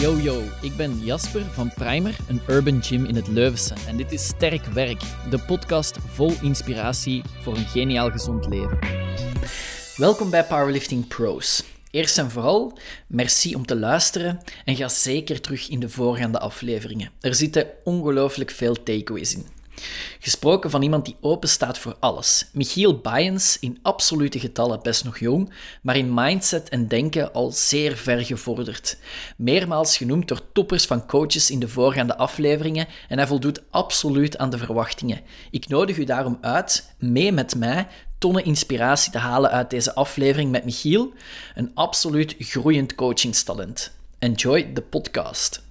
[0.00, 3.74] Yo yo, ik ben Jasper van Primer, een urban gym in het Leuvense.
[3.86, 5.00] En dit is Sterk Werk,
[5.30, 8.78] de podcast vol inspiratie voor een geniaal gezond leven.
[9.96, 11.64] Welkom bij Powerlifting Pros.
[11.90, 17.10] Eerst en vooral, merci om te luisteren en ga zeker terug in de voorgaande afleveringen.
[17.20, 19.59] Er zitten ongelooflijk veel takeaways in.
[20.18, 22.48] Gesproken van iemand die open staat voor alles.
[22.52, 25.52] Michiel Bayens, in absolute getallen best nog jong,
[25.82, 28.96] maar in mindset en denken al zeer ver gevorderd.
[29.36, 34.50] Meermaals genoemd door toppers van coaches in de voorgaande afleveringen en hij voldoet absoluut aan
[34.50, 35.20] de verwachtingen.
[35.50, 37.88] Ik nodig u daarom uit mee met mij
[38.18, 41.12] tonnen inspiratie te halen uit deze aflevering met Michiel,
[41.54, 43.92] een absoluut groeiend coachingstalent.
[44.18, 45.69] Enjoy the podcast.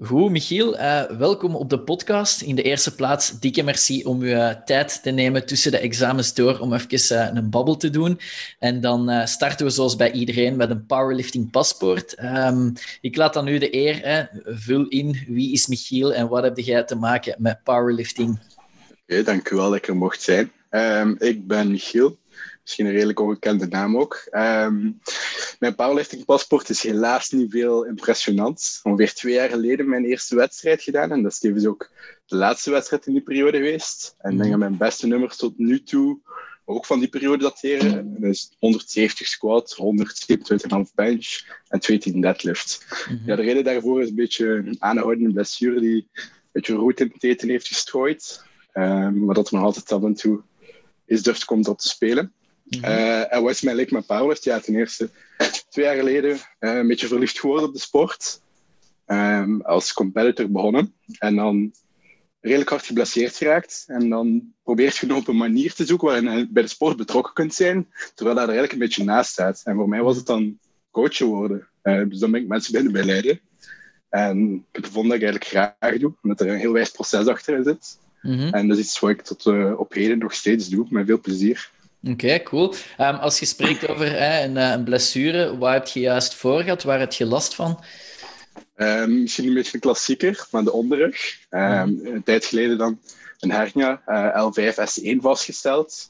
[0.00, 2.40] Goed, Michiel, uh, welkom op de podcast.
[2.40, 6.34] In de eerste plaats, dikke merci om uw uh, tijd te nemen tussen de examens
[6.34, 8.20] door om even uh, een babbel te doen.
[8.58, 12.22] En dan starten we zoals bij iedereen met een powerlifting paspoort.
[12.22, 14.24] Um, ik laat dan nu de eer, hè.
[14.44, 18.38] vul in wie is Michiel en wat heb jij te maken met powerlifting?
[19.02, 20.52] Oké, dank u wel dat ik er mocht zijn.
[20.70, 22.18] Um, ik ben Michiel,
[22.64, 24.28] misschien een redelijk ongekende naam ook.
[24.30, 25.00] Um,
[25.58, 28.80] mijn powerlifting paspoort is helaas niet veel impressionant.
[28.82, 31.12] Ongeveer twee jaar geleden mijn eerste wedstrijd gedaan.
[31.12, 31.90] En dat is tevens ook
[32.26, 34.14] de laatste wedstrijd in die periode geweest.
[34.18, 36.20] En ik denk dat mijn beste nummers tot nu toe
[36.64, 38.20] ook van die periode dateren.
[38.20, 42.86] Dat is 170 squat, 127,5 bench en 210 deadlift.
[42.88, 43.26] Mm -hmm.
[43.26, 47.10] ja, de reden daarvoor is een beetje een aanhoudende blessure die een beetje roet in
[47.12, 48.44] het eten heeft gestrooid.
[48.74, 50.42] Um, maar dat er nog altijd af en toe
[51.04, 52.32] is durft komt op te spelen.
[52.64, 52.90] Mm -hmm.
[52.90, 54.44] uh, en wat is mijn met powerlift?
[54.44, 55.10] Ja, ten eerste
[55.68, 58.42] twee jaar geleden uh, een beetje verliefd geworden op de sport.
[59.06, 60.94] Um, als competitor begonnen.
[61.18, 61.72] En dan
[62.40, 63.84] redelijk hard geblesseerd geraakt.
[63.86, 67.32] En dan probeert je op een manier te zoeken waarin je bij de sport betrokken
[67.32, 69.60] kunt zijn, terwijl dat er eigenlijk een beetje naast staat.
[69.64, 70.58] En voor mij was het dan
[70.90, 71.68] coachen worden.
[71.82, 73.40] Uh, dus dan ben ik mensen binnen begeleiden.
[74.08, 77.64] En ik vond dat ik eigenlijk graag doe, omdat er een heel wijs proces achter
[77.64, 77.98] zit.
[78.22, 78.52] Mm -hmm.
[78.52, 81.20] En dat is iets wat ik tot uh, op heden nog steeds doe, met veel
[81.20, 81.70] plezier.
[82.04, 82.74] Oké, okay, cool.
[83.00, 86.82] Um, als je spreekt over hè, een, een, blessure, waar heb je juist voor gehad?
[86.82, 87.84] Waar heb je last van?
[88.76, 91.38] Um, misschien een beetje een klassieker, maar de onderrug.
[91.50, 92.06] Um, mm.
[92.06, 93.00] Een tijd geleden dan
[93.38, 96.08] een hernia, uh, L5-S1 vastgesteld.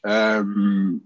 [0.00, 1.02] en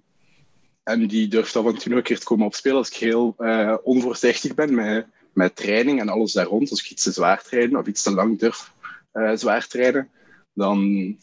[1.06, 3.74] die durft af en toe nog een keer te komen opspelen als ik heel uh,
[3.82, 6.70] onvoorzichtig ben met, met training en alles daar rond.
[6.70, 8.72] Als ik iets te zwaar trainen of iets te lang durf
[9.12, 10.10] uh, zwaar trainen
[10.58, 10.78] dan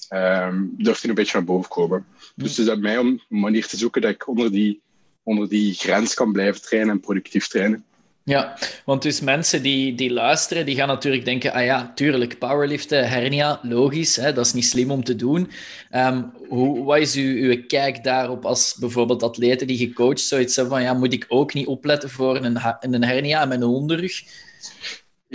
[0.09, 2.05] um, durft hij een beetje naar boven komen.
[2.35, 4.81] Dus het is aan mij om een manier te zoeken dat ik onder die,
[5.23, 7.83] onder die grens kan blijven trainen en productief trainen.
[8.23, 13.09] Ja, want dus mensen die, die luisteren, die gaan natuurlijk denken, ah ja, tuurlijk, powerliften,
[13.09, 15.51] hernia, logisch, hè, dat is niet slim om te doen.
[15.91, 20.73] Um, hoe, wat is uw, uw kijk daarop als bijvoorbeeld atleten die gecoacht zoiets hebben
[20.73, 24.23] van, ja, moet ik ook niet opletten voor een, een hernia met een onderrug?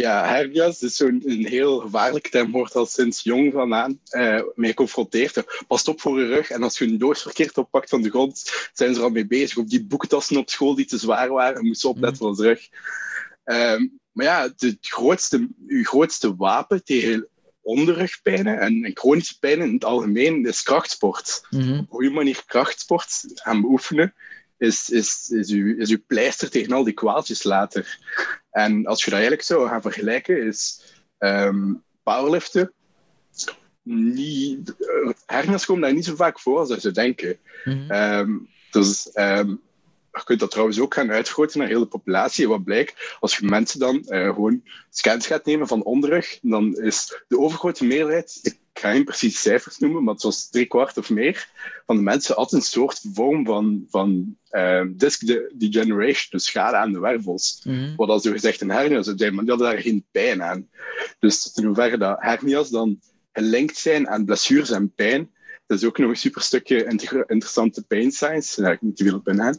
[0.00, 4.42] Ja, hernia's is zo'n een heel gevaarlijke term, wordt al sinds jong van aan uh,
[4.54, 5.64] mee geconfronteerd.
[5.66, 8.68] Pas op voor je rug en als je een doos verkeerd oppakt van de grond,
[8.72, 9.56] zijn ze er al mee bezig.
[9.56, 12.68] Op die boekentassen op school die te zwaar waren, moesten opletten voor onze rug.
[13.44, 17.28] Um, maar ja, het grootste, uw grootste wapen tegen
[17.62, 21.46] onderrugpijnen en, en chronische pijnen in het algemeen is krachtsport.
[21.50, 21.72] Mm -hmm.
[21.72, 24.14] Op een goede manier krachtsport gaan beoefenen
[24.60, 27.98] is, is, is, uw, is uw pleister tegen al die kwaaltjes later.
[28.50, 30.82] En als je dat eigenlijk zou gaan vergelijken, is
[31.18, 32.72] um, powerliften
[33.82, 34.74] niet...
[35.26, 37.38] Hernia's komen daar niet zo vaak voor als je zou denken.
[37.64, 37.90] Mm -hmm.
[37.90, 39.60] um, dus um,
[40.12, 42.48] je kunt dat trouwens ook gaan uitvergroten naar de hele populatie.
[42.48, 47.22] Wat blijkt, als je mensen dan uh, gewoon scans gaat nemen van onderrug, dan is
[47.28, 51.10] de overgrote meerderheid, ik ga geen precieze cijfers noemen, maar het was drie kwart of
[51.10, 51.48] meer,
[51.86, 56.92] van de mensen had een soort vorm van, van uh, disc degeneration, dus schade aan
[56.92, 57.60] de wervels.
[57.64, 57.96] Mm -hmm.
[57.96, 60.68] Wat als zo gezegd een hernia zou zijn, maar die hadden daar geen pijn aan.
[61.18, 63.00] Dus in hoeverre dat hernia's dan
[63.32, 65.30] gelinkt zijn aan blessures en pijn,
[65.66, 69.04] dat is ook nog een super stukje inter interessante pain science, daar ik niet te
[69.04, 69.58] veel op ingaan.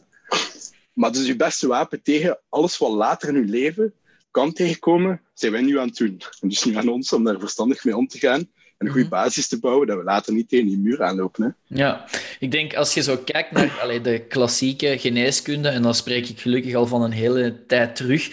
[0.92, 3.94] Maar dus je beste wapen tegen alles wat later in je leven
[4.30, 6.20] kan tegenkomen, zijn wij nu aan het doen.
[6.40, 8.48] En dus nu aan ons om daar verstandig mee om te gaan
[8.82, 11.44] en een goede basis te bouwen, dat we later niet tegen die muur aanlopen.
[11.44, 11.76] Hè.
[11.76, 12.04] Ja,
[12.38, 16.40] ik denk als je zo kijkt naar allee, de klassieke geneeskunde, en dan spreek ik
[16.40, 18.26] gelukkig al van een hele tijd terug,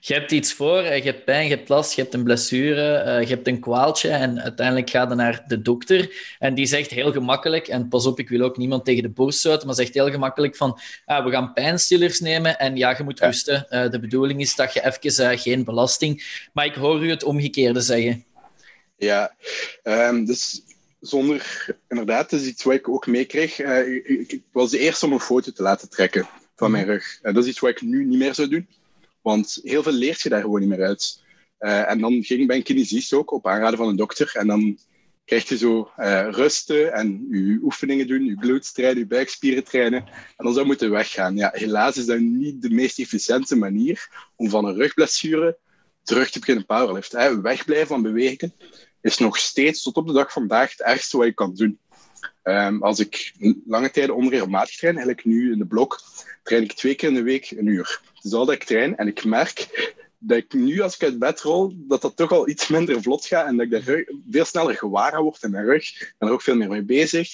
[0.00, 3.26] je hebt iets voor, je hebt pijn, je hebt last, je hebt een blessure, je
[3.26, 7.68] hebt een kwaaltje en uiteindelijk ga je naar de dokter en die zegt heel gemakkelijk,
[7.68, 10.56] en pas op, ik wil ook niemand tegen de borst stoten, maar zegt heel gemakkelijk
[10.56, 13.26] van, ah, we gaan pijnstillers nemen en ja, je moet ja.
[13.26, 13.66] rusten.
[13.70, 16.44] Uh, de bedoeling is dat je even uh, geen belasting...
[16.52, 18.24] Maar ik hoor u het omgekeerde zeggen.
[18.96, 19.36] Ja,
[19.82, 20.62] um, dus
[21.00, 21.66] zonder...
[21.88, 23.58] Inderdaad, dat is iets wat ik ook meekreeg.
[23.58, 27.18] Uh, ik, ik, was de eerste om een foto te laten trekken van mijn rug.
[27.22, 28.68] Uh, dat is iets wat ik nu niet meer zou doen.
[29.22, 31.22] Want heel veel leert je daar gewoon niet meer uit.
[31.60, 34.30] Uh, en dan ging ik bij een kinesist ook, op aanraden van een dokter.
[34.34, 34.78] En dan
[35.24, 40.06] krijg je zo uh, rusten en je oefeningen doen, je trainen, je buikspieren trainen.
[40.36, 41.36] En dan zou moeten weggaan.
[41.36, 45.58] Ja, helaas is dat niet de meest efficiënte manier om van een rugblessure
[46.02, 47.42] terug te beginnen powerliften.
[47.42, 48.54] Wegblijven van bewegen
[49.06, 51.78] is nog steeds tot op de dag vandaag het ergste wat je kan doen.
[52.42, 53.32] Um, als ik
[53.66, 56.00] lange tijden onregelmatig train, eigenlijk nu in de blok,
[56.42, 58.00] train ik twee keer in de week een uur.
[58.22, 58.96] Is al dat ik train.
[58.96, 59.68] En ik merk
[60.18, 63.26] dat ik nu, als ik uit bed rol, dat dat toch al iets minder vlot
[63.26, 66.00] gaat en dat ik daar veel sneller gewaar word in mijn rug.
[66.00, 67.30] Ik ben er ook veel meer mee bezig.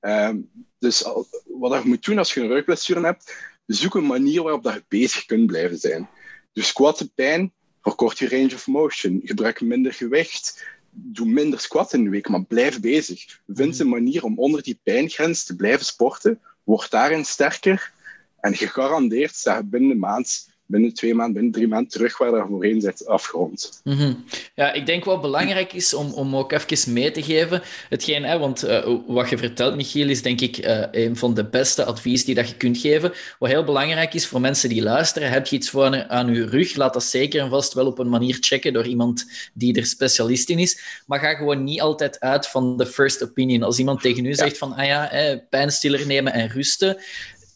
[0.00, 1.02] Um, dus
[1.44, 3.34] wat je moet doen als je een rugblessure hebt,
[3.66, 6.08] zoek een manier waarop dat je bezig kunt blijven zijn.
[6.52, 7.52] Dus squatten pijn,
[7.82, 12.44] verkort je range of motion, gebruik minder gewicht, doe minder squat in de week, maar
[12.44, 13.40] blijf bezig.
[13.46, 17.92] Vind een manier om onder die pijngrens te blijven sporten, word daarin sterker
[18.40, 22.30] en gegarandeerd sta je binnen de maand binnen twee maanden, binnen drie maanden terug waar
[22.30, 23.80] dat voorheen zit afgerond.
[23.84, 24.24] Mm
[24.54, 28.38] Ja, ik denk wat belangrijk is om, om ook even mee te geven, hetgeen, hè,
[28.38, 32.24] want uh, wat je vertelt, Michiel, is denk ik uh, een van de beste advies
[32.24, 33.12] die dat je kunt geven.
[33.38, 36.76] Wat heel belangrijk is voor mensen die luisteren, heb je iets voor aan je rug,
[36.76, 39.24] laat dat zeker en vast wel op een manier checken door iemand
[39.54, 41.02] die er specialist in is.
[41.06, 43.62] Maar ga gewoon niet altijd uit van de first opinion.
[43.62, 46.96] Als iemand tegen u zegt van, ah ja, hè, pijnstiller nemen en rusten,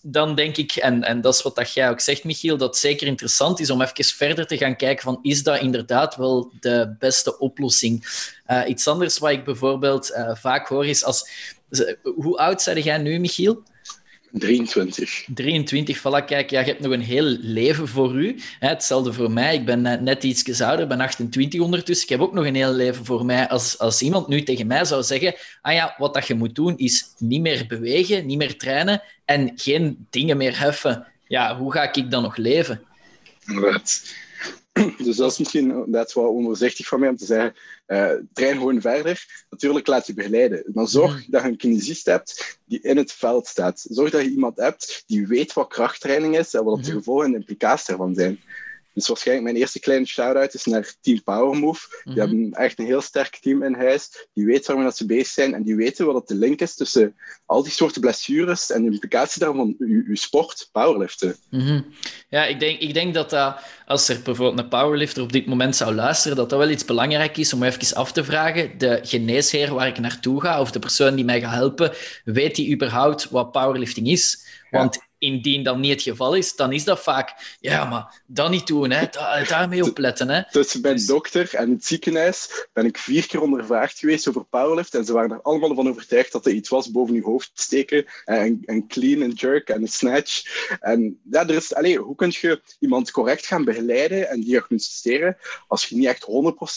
[0.06, 2.78] dan denk ik, en, en dat is wat dat jij ook zegt, Michiel, dat het
[2.78, 6.94] zeker interessant is om even verder te gaan kijken van is dat inderdaad wel de
[6.98, 8.06] beste oplossing?
[8.46, 11.28] Uh, iets anders wat ik bijvoorbeeld uh, vaak hoor is als...
[12.02, 13.62] Hoe oud zijn jij nu, Michiel?
[14.38, 15.26] 23.
[15.34, 18.36] 23, voilà, kijk, ja, je hebt nog een heel leven voor u.
[18.58, 22.04] Hetzelfde voor mij, ik ben net, net iets ouder, ben 28 ondertussen.
[22.04, 23.48] Ik heb ook nog een heel leven voor mij.
[23.48, 26.76] Als, als iemand nu tegen mij zou zeggen, ah ja, wat dat je moet doen
[26.76, 31.06] is niet meer bewegen, niet meer trainen en geen dingen meer heffen.
[31.26, 32.81] Ja, hoe ga ik dan nog leven?
[33.44, 34.14] Right.
[35.05, 37.55] Dus dat is misschien dat wel onvoorzichtig van mij om te zeggen,
[37.87, 39.46] uh, train gewoon verder.
[39.50, 40.64] Natuurlijk laat je begeleiden.
[40.73, 41.31] Maar zorg mhm.
[41.31, 43.87] dat je een kinesist hebt die in het veld staat.
[43.88, 46.99] Zorg dat je iemand hebt die weet wat krachttraining is en wat de mhm.
[46.99, 48.41] gevolgen en implicaties ervan zijn.
[48.94, 51.87] Dus waarschijnlijk mijn eerste kleine shout-out is naar Team Power Move.
[52.05, 52.20] Die mhm.
[52.20, 54.29] hebben echt een heel sterk team in huis.
[54.32, 57.62] Die weten waarmee ze bezig zijn en die weten wat de link is tussen al
[57.62, 61.37] die soorten blessures en de implicatie daarvan uw, sport, powerliften.
[61.50, 61.81] Mhm.
[62.29, 63.56] Ja, ik denk, ik denk dat dat,
[63.87, 67.37] als er bijvoorbeeld een powerlifter op dit moment zou luisteren, dat dat wel iets belangrijk
[67.37, 68.79] is om even af te vragen.
[68.79, 71.93] De geneesheer waar ik naartoe ga, of de persoon die mij gaat helpen,
[72.25, 74.46] weet die überhaupt wat powerlifting is?
[74.70, 78.66] Want indien dat niet het geval is, dan is dat vaak, ja, maar dat niet
[78.66, 79.06] doen, hè.
[79.48, 80.28] daarmee opletten.
[80.28, 80.50] Hè.
[80.50, 81.06] Tussen mijn dus...
[81.06, 85.30] dokter en het ziekenhuis ben ik vier keer ondervraagd geweest over powerlift en ze waren
[85.30, 89.22] er allemaal van overtuigd dat er iets was boven je hoofd steken en, en clean
[89.22, 90.42] en jerk en een snatch.
[90.80, 95.36] En ja, er is, allez, hoe kun je iemand correct gaan begeleiden en diagnosticeren
[95.68, 96.26] als je niet echt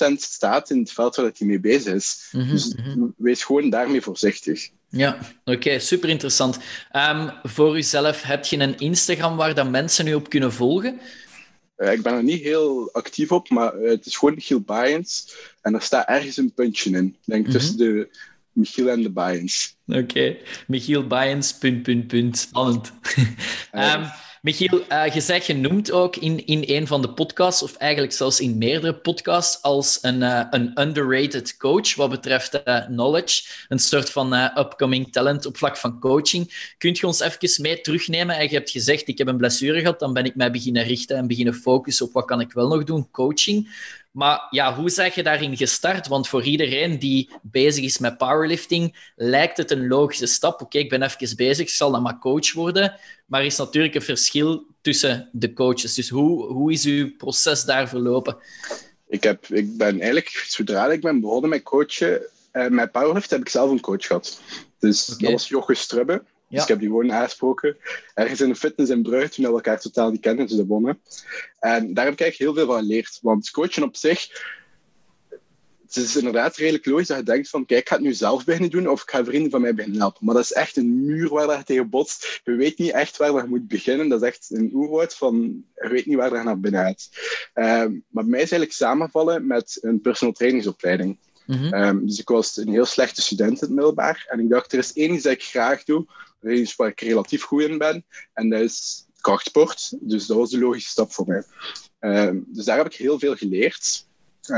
[0.09, 2.29] 100% staat in het veld waar hij mee bezig is?
[2.31, 3.05] Mhm, dus mhm.
[3.17, 4.69] wees gewoon daarmee voorzichtig.
[4.89, 6.59] Ja, oké, super interessant.
[6.93, 10.99] Um, voor uzelf, heb je een Instagram waar dat mensen u op kunnen volgen?
[11.77, 15.35] Uh, ik ben er niet heel actief op, maar uh, het is gewoon Michiel Bayens.
[15.61, 17.05] En er staat ergens een puntje in.
[17.05, 17.59] Ik denk mm -hmm.
[17.59, 18.09] tussen de
[18.51, 19.75] Michiel en de Bayens.
[19.87, 20.41] Oké, okay.
[20.67, 22.37] Michiel Bayens, punt, punt, punt.
[22.37, 22.91] Spannend.
[23.73, 24.05] um,
[24.47, 28.39] Michiel, uh, je zegt genoemd ook in, in een van de podcasts, of eigenlijk zelfs
[28.39, 33.43] in meerdere podcasts, als een, uh, een underrated coach wat betreft uh, knowledge.
[33.67, 36.73] Een soort van upcoming talent op vlak van coaching.
[36.77, 38.35] Kunt je ons even mee terugnemen?
[38.35, 41.17] En je hebt gezegd, ik heb een blessure gehad, dan ben ik mij beginnen richten
[41.17, 43.69] en beginnen focussen op wat kan ik wel nog doen, coaching.
[44.17, 46.07] Maar ja, hoe zeg je daarin gestart?
[46.07, 50.61] Want voor iedereen die bezig is met powerlifting, lijkt het een logische stap.
[50.61, 52.95] Oké, ik ben even bezig, ik zal dan maar coach worden.
[53.25, 55.93] Maar er is natuurlijk een verschil tussen de coaches.
[55.93, 58.37] Dus hoe, hoe is uw proces daar verlopen?
[59.07, 62.21] Ik, heb, ik ben eigenlijk, zodra ik ben begonnen met coachen,
[62.53, 64.41] uh, met powerlift, heb ik zelf een coach gehad.
[64.79, 66.23] Dus dat was Joche Strubbe.
[66.49, 67.77] Dus ik heb die gewoon aangesproken.
[68.13, 70.99] Ergens in de fitness in Brugge, toen we elkaar totaal niet kenden, dus de wonnen.
[71.59, 73.19] En daar heb ik eigenlijk heel veel van geleerd.
[73.21, 74.29] Want coachen op zich,
[75.87, 78.45] het is inderdaad redelijk logisch dat je denkt van, kijk, ik ga het nu zelf
[78.45, 80.25] beginnen doen of ik ga vrienden van mij beginnen helpen.
[80.25, 82.41] Maar dat is echt een muur waar je tegen botst.
[82.43, 84.09] Je weet niet echt waar je moet beginnen.
[84.09, 87.09] Dat is echt een oerwoud van, je weet niet waar je naar binnen gaat.
[87.55, 91.17] Uh, maar bij mij is eigenlijk samenvallen met een personal trainingsopleiding.
[91.47, 92.05] Mm -hmm.
[92.05, 94.25] dus ik was een heel slechte student in het middelbaar.
[94.29, 96.05] En ik dacht, er is één iets dat ik graag doe
[96.75, 98.05] waar ik relatief goed in ben.
[98.33, 99.93] En dat is krachtsport.
[99.99, 101.43] Dus dat was de logische stap voor mij.
[101.99, 104.05] Uh, dus daar heb ik heel veel geleerd.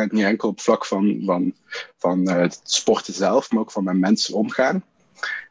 [0.09, 1.55] Niet enkel op vlak van, van,
[1.97, 4.83] van uh, het sporten zelf, maar ook van met mensen omgaan.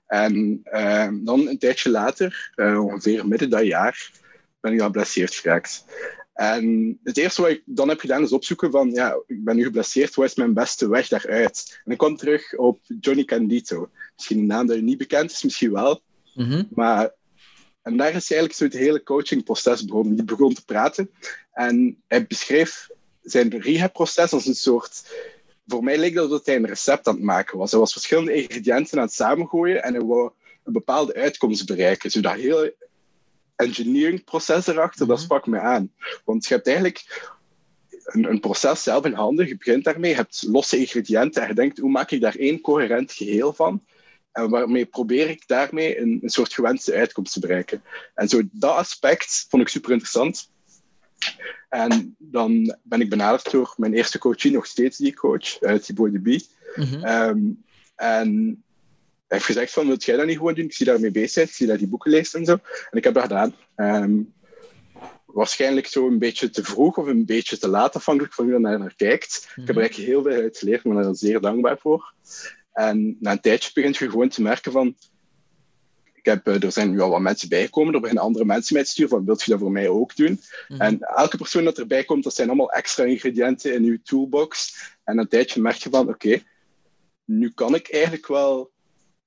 [0.07, 4.11] En uh, dan een tijdje later, uh, ongeveer midden dat jaar,
[4.61, 5.85] ben ik geblesseerd geraakt.
[6.39, 9.63] En het eerste wat ik dan heb gedaan is opzoeken van, ja, ik ben nu
[9.63, 11.81] geblesseerd, wat is mijn beste weg daaruit?
[11.85, 13.91] En ik kwam terug op Johnny Candito.
[14.15, 16.03] Misschien een naam dat je niet bekend is, misschien wel.
[16.35, 16.65] Mhm.
[16.71, 17.13] Maar,
[17.83, 20.15] en daar is eigenlijk zo het hele coachingproces begonnen.
[20.15, 21.11] Die begon te praten
[21.53, 22.89] en hij beschreef
[23.23, 25.03] zijn rehabproces als een soort...
[25.67, 27.71] Voor mij leek dat dat hij een recept aan het maken was.
[27.71, 30.31] Hij was verschillende ingrediënten aan het samengooien en hij wou
[30.65, 32.11] een bepaalde uitkomst bereiken.
[32.11, 32.88] Zo dat hele
[33.59, 35.25] engineering proces erachter, dat Mhm.
[35.25, 35.93] sprak me aan.
[36.25, 37.29] Want je hebt eigenlijk
[38.05, 41.55] een, een proces zelf in handen, je begint daarmee, je hebt losse ingrediënten en je
[41.55, 43.85] denkt, hoe maak ik daar één coherent geheel van?
[44.33, 47.83] En waarmee probeer ik daarmee een, een soort gewenste uitkomst te bereiken.
[48.15, 50.51] En zo dat aspect vond ik super interessant.
[51.69, 56.13] En dan ben ik benaderd door mijn eerste coachie, nog steeds die coach, uh, Thibaut
[56.13, 56.47] de Bie.
[56.77, 57.05] Mhm.
[57.05, 57.39] Ehm,
[57.97, 58.63] en
[59.29, 60.65] hij heeft gezegd van, wilt jij dat niet gewoon doen?
[60.65, 62.53] Ik zie daarmee bezig ik zie dat die boeken leest en zo.
[62.91, 63.55] En ik heb dat gedaan.
[63.75, 64.21] Ehm,
[65.27, 68.61] waarschijnlijk zo een beetje te vroeg of een beetje te laat, afhankelijk van hoe je
[68.61, 69.49] naar, naar kijkt.
[69.57, 72.15] Ik heb er eigenlijk heel veel uit geleerd, ik ben daar zeer dankbaar voor.
[72.73, 74.97] En na een tijdje begint je gewoon te merken van...
[76.15, 78.85] Ik heb, eh, er zijn nu al wat mensen bijgekomen, er beginnen andere mensen mij
[78.85, 80.41] te sturen van, wilt je dat voor mij ook doen?
[80.69, 80.81] Mhm.
[80.81, 84.79] En elke persoon dat erbij komt, dat zijn allemaal extra ingrediënten in je toolbox.
[85.05, 86.43] En na een tijdje merk je van, oké,
[87.25, 88.71] nu kan ik eigenlijk wel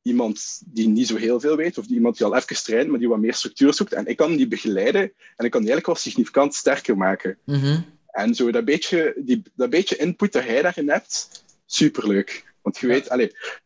[0.01, 2.99] iemand die niet zo heel veel weet, of die iemand die al even traint, maar
[2.99, 3.93] die wat meer structuur zoekt.
[3.93, 5.01] En ik kan die begeleiden
[5.35, 7.37] en ik kan die eigenlijk wel significant sterker maken.
[7.45, 7.81] Mhm.
[8.07, 12.53] En zo dat beetje, die, dat beetje input dat jij daarin hebt, superleuk.
[12.61, 13.07] Want je weet,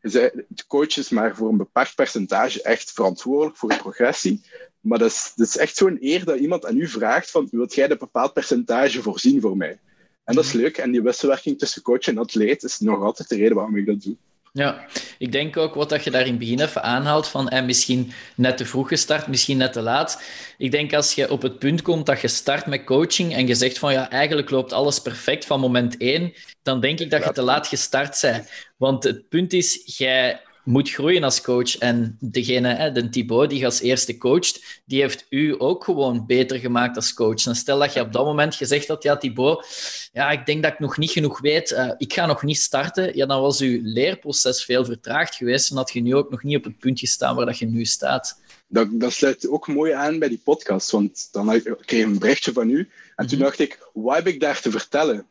[0.01, 4.41] zei, de coach is maar voor een beperkt percentage echt verantwoordelijk voor de progressie.
[4.79, 7.75] Maar dat is, dat is echt zo'n eer dat iemand aan u vraagt van, wilt
[7.75, 9.79] jij een bepaald percentage voorzien voor mij?
[10.23, 10.77] En dat is leuk.
[10.77, 14.01] En die wisselwerking tussen coach en atleet is nog altijd de reden waarom ik dat
[14.01, 14.15] doe.
[14.55, 14.85] Ja,
[15.17, 18.11] ik denk ook wat dat je daar in het begin even aanhaalt van eh, misschien
[18.35, 20.23] net te vroeg gestart, misschien net te laat.
[20.57, 23.55] Ik denk als je op het punt komt dat je start met coaching en je
[23.55, 27.31] zegt van ja, eigenlijk loopt alles perfect van moment één, dan denk ik dat je
[27.31, 28.51] te laat gestart bent.
[28.77, 31.77] Want het punt is, jij moet groeien als coach.
[31.77, 36.25] En degene, hè, de Thibaut, die je als eerste coacht, die heeft u ook gewoon
[36.25, 37.45] beter gemaakt als coach.
[37.45, 39.67] En stel dat je op dat moment gezegd had, ja, Thibaut,
[40.13, 43.15] ja, ik denk dat ik nog niet genoeg weet, uh, ik ga nog niet starten,
[43.15, 46.57] ja, dan was uw leerproces veel vertraagd geweest en had je nu ook nog niet
[46.57, 48.39] op het punt gestaan waar dat je nu staat.
[48.67, 52.53] Dat, dat sluit ook mooi aan bij die podcast, want dan kreeg ik een berichtje
[52.53, 55.25] van u en toen dacht ik, wat heb ik daar te vertellen?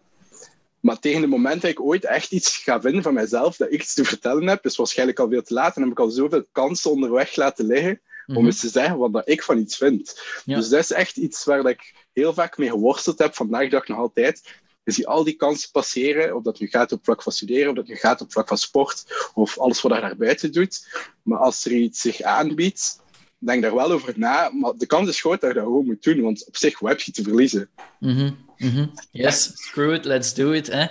[0.85, 3.81] Maar tegen het moment dat ik ooit echt iets ga vinden van mezelf, dat ik
[3.81, 5.77] iets te vertellen heb, is waarschijnlijk al veel te laat.
[5.77, 8.47] En heb ik al zoveel kansen onderweg laten liggen om mm-hmm.
[8.47, 10.21] eens te zeggen wat dat ik van iets vind.
[10.45, 10.57] Ja.
[10.57, 13.69] Dus dat is echt iets waar dat ik heel vaak mee geworsteld heb, vandaag de
[13.69, 14.43] dag nog altijd.
[14.83, 17.77] Je ziet al die kansen passeren, of dat nu gaat op vlak van studeren, of
[17.77, 20.89] dat nu gaat op vlak van sport, of alles wat je daar buiten doet.
[21.23, 23.03] Maar als er iets zich aanbiedt,
[23.39, 24.51] denk daar wel over na.
[24.53, 27.01] Maar de kans is groot dat je dat gewoon moet doen, want op zich, heb
[27.01, 27.69] je te verliezen?
[27.99, 28.37] Mm-hmm.
[28.59, 28.93] Mm-hmm.
[29.11, 30.71] Yes, screw it, let's do it.
[30.73, 30.87] Hè.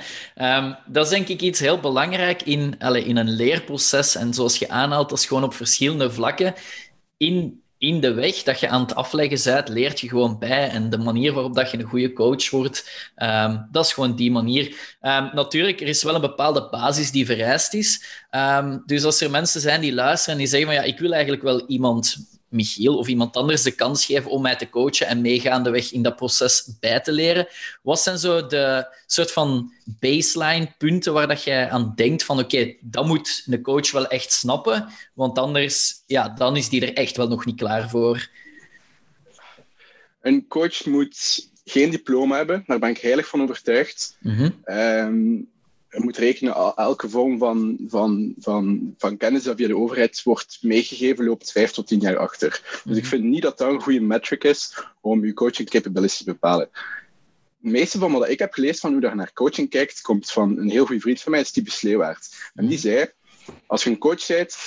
[0.58, 4.16] Um, dat is denk ik iets heel belangrijk in, allez, in een leerproces.
[4.16, 6.54] En zoals je aanhaalt, dat is gewoon op verschillende vlakken.
[7.18, 10.70] In, in de weg dat je aan het afleggen bent, leert je gewoon bij.
[10.70, 14.32] En de manier waarop dat je een goede coach wordt, um, dat is gewoon die
[14.32, 14.98] manier.
[15.02, 18.04] Um, natuurlijk, er is wel een bepaalde basis die vereist is.
[18.86, 21.44] dus als er mensen zijn die luisteren en die zeggen van ja, ik wil eigenlijk
[21.44, 25.92] wel iemand Michiel of iemand anders de kans geven om mij te coachen en meegaandeweg
[25.92, 27.48] in dat proces bij te leren.
[27.82, 32.56] Wat zijn zo de soort van baseline punten waar dat jij aan denkt van oké,
[32.56, 36.94] okay, dat moet een coach wel echt snappen, want anders ja, dan is die er
[36.94, 38.30] echt wel nog niet klaar voor.
[40.22, 44.18] Een coach moet geen diploma hebben, daar ben ik heilig van overtuigd.
[44.66, 45.52] Um,
[45.94, 50.58] je moet rekenen, elke vorm van, van, van, van kennis dat via de overheid wordt
[50.62, 52.82] meegegeven, loopt vijf tot tien jaar achter.
[52.84, 56.24] Dus ik vind niet dat dat een goede metric is om je coaching capabilities te
[56.24, 56.70] bepalen.
[57.62, 60.58] Het meeste van wat ik heb gelezen van hoe je naar coaching kijkt, komt van
[60.58, 62.52] een heel goede vriend van mij, Steve Sleewaard.
[62.54, 63.12] En die zei,
[63.68, 64.58] als je een coach bent,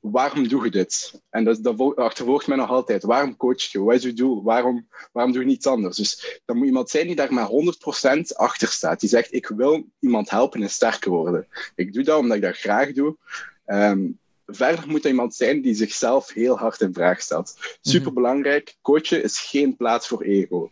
[0.00, 1.20] waarom doe je dit?
[1.30, 3.02] En dat, dat achtervolgt mij nog altijd.
[3.02, 3.82] Waarom coach je?
[3.82, 4.42] Wat is je doel?
[4.42, 5.96] Waarom, waarom doe je niets anders?
[5.96, 9.00] Dus dan moet iemand zijn die daar maar 100% achter staat.
[9.00, 11.46] Die zegt, ik wil iemand helpen en sterker worden.
[11.74, 13.16] Ik doe dat omdat ik dat graag doe.
[13.66, 17.76] Um, verder moet er iemand zijn die zichzelf heel hard in vraag stelt.
[17.80, 20.70] Superbelangrijk, coachen is geen plaats voor ego.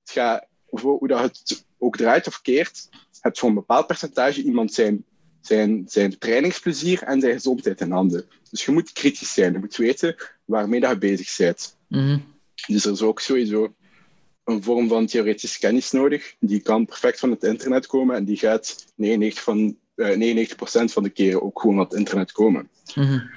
[0.00, 2.88] Het gaat, hoe dat het ook draait of keert,
[3.20, 5.04] het voor een bepaald percentage iemand zijn
[5.40, 8.24] zijn, zijn trainingsplezier en zijn gezondheid in handen.
[8.50, 9.52] Dus je moet kritisch zijn.
[9.52, 11.76] Je moet weten waarmee dat je bezig bent.
[11.88, 12.24] Mm-hmm.
[12.66, 13.74] Dus er is ook sowieso
[14.44, 16.34] een vorm van theoretische kennis nodig.
[16.38, 21.02] Die kan perfect van het internet komen en die gaat 99%, van, uh, 99 van
[21.02, 22.68] de keren ook gewoon van het internet komen.
[22.94, 23.30] Mm-hmm.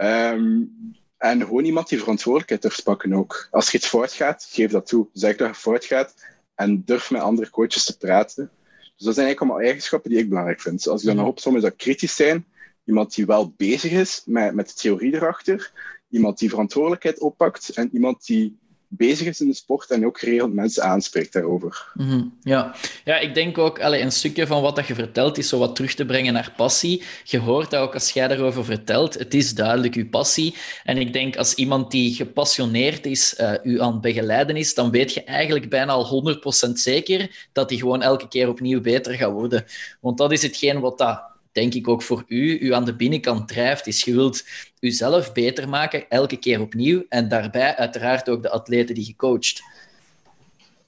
[0.00, 0.72] Um,
[1.18, 3.48] En gewoon iemand die verantwoordelijkheid durft pakken ook.
[3.50, 5.06] Als je iets fout gaat, geef dat toe.
[5.12, 6.14] Zeg dat je fout gaat
[6.54, 8.50] en durf met andere coaches te praten.
[8.96, 10.88] Dus dat zijn eigenlijk allemaal eigenschappen die ik belangrijk vind.
[10.88, 12.46] Als ik dan nog opsom, is dat kritisch zijn.
[12.84, 15.72] Iemand die wel bezig is met, met de theorie erachter.
[16.10, 17.68] Iemand die verantwoordelijkheid oppakt.
[17.68, 18.58] En iemand die
[18.96, 21.92] bezig is in de sport en ook geregeld mensen aanspreekt daarover.
[21.94, 22.74] Mhm, ja.
[23.04, 25.74] ja, ik denk ook, allez, een stukje van wat dat je vertelt is zo wat
[25.76, 27.02] terug te brengen naar passie.
[27.24, 29.14] Je hoort dat ook als jij daarover vertelt.
[29.14, 30.54] Het is duidelijk uw passie.
[30.84, 34.90] En ik denk als iemand die gepassioneerd is, uh, u aan het begeleiden is, dan
[34.90, 36.36] weet je eigenlijk bijna al
[36.68, 39.64] 100% zeker dat hij gewoon elke keer opnieuw beter gaat worden.
[40.00, 43.48] Want dat is hetgeen wat dat denk ik ook voor u, u aan de binnenkant
[43.48, 44.44] drijft, is je wilt
[44.80, 47.04] uzelf beter maken, elke keer opnieuw.
[47.08, 49.62] En daarbij uiteraard ook de atleten die je coacht.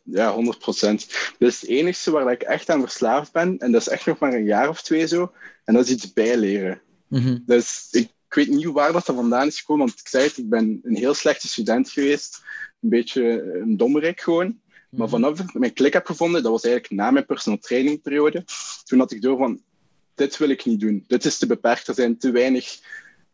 [0.02, 1.06] Ja, 100 procent.
[1.38, 3.58] Dat is het enige waar ik echt aan verslaafd ben.
[3.58, 5.32] En dat is echt nog maar een jaar of twee zo.
[5.64, 6.80] En dat is iets bijleren.
[7.08, 9.86] Mm Dus ik, ik, weet niet waar dat vandaan is gekomen.
[9.86, 12.42] Want ik zei het, ik ben een heel slechte student geweest.
[12.80, 14.60] Een beetje een dommerik gewoon.
[14.90, 15.16] Maar mhm.
[15.16, 18.44] vanaf ik mijn klik heb gevonden, dat was eigenlijk na mijn personal training periode.
[18.84, 19.60] Toen had ik door van,
[20.16, 21.04] dit wil ik niet doen.
[21.06, 21.88] Dit is te beperkt.
[21.88, 22.78] Er zijn te weinig.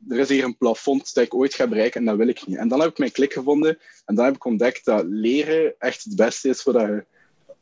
[0.09, 2.57] Er is hier een plafond dat ik ooit ga bereiken en dat wil ik niet.
[2.57, 6.05] En dan heb ik mijn klik gevonden en dan heb ik ontdekt dat leren echt
[6.05, 7.05] het beste is wat je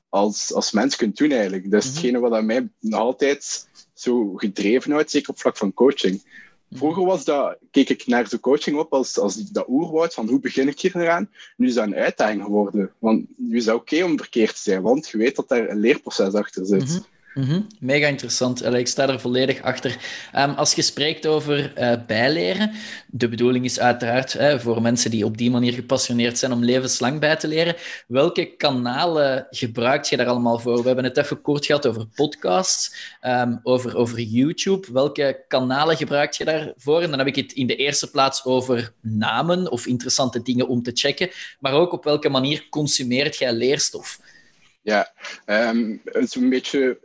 [0.09, 1.71] als, als mens kunt doen eigenlijk.
[1.71, 1.95] Dat is mhm.
[1.95, 6.23] hetgene wat mij nog altijd zo gedreven houdt, zeker op vlak van coaching.
[6.69, 6.79] Mhm.
[6.79, 10.41] Vroeger was dat, keek ik naar de coaching op als, als dat oerwoud van hoe
[10.41, 11.31] begin ik hier eraan.
[11.57, 12.93] Nu is dat een uitdaging geworden.
[12.99, 15.81] Want nu is dat oké om verkeerd te zijn, want je weet dat daar een
[15.81, 16.85] leerproces achter zit.
[16.85, 16.99] Mhm.
[17.35, 18.65] Mm Mega interessant.
[18.65, 19.97] ik sta er volledig achter.
[20.37, 22.73] Um, als je spreekt over uh, bijleren,
[23.07, 27.37] de bedoeling is uiteraard voor mensen die op die manier gepassioneerd zijn om levenslang bij
[27.37, 27.77] te leren.
[28.07, 30.81] Welke kanalen gebruikt je daar allemaal voor?
[30.81, 34.93] We hebben het even kort gehad over podcasts, um, over, over YouTube.
[34.93, 37.03] Welke kanalen gebruik je daarvoor?
[37.03, 40.83] En dan heb ik het in de eerste plaats over namen of interessante dingen om
[40.83, 44.21] te checken, maar ook op welke manier consumeert jij leerstof?
[44.83, 45.13] Ja,
[45.47, 46.99] um, het is een beetje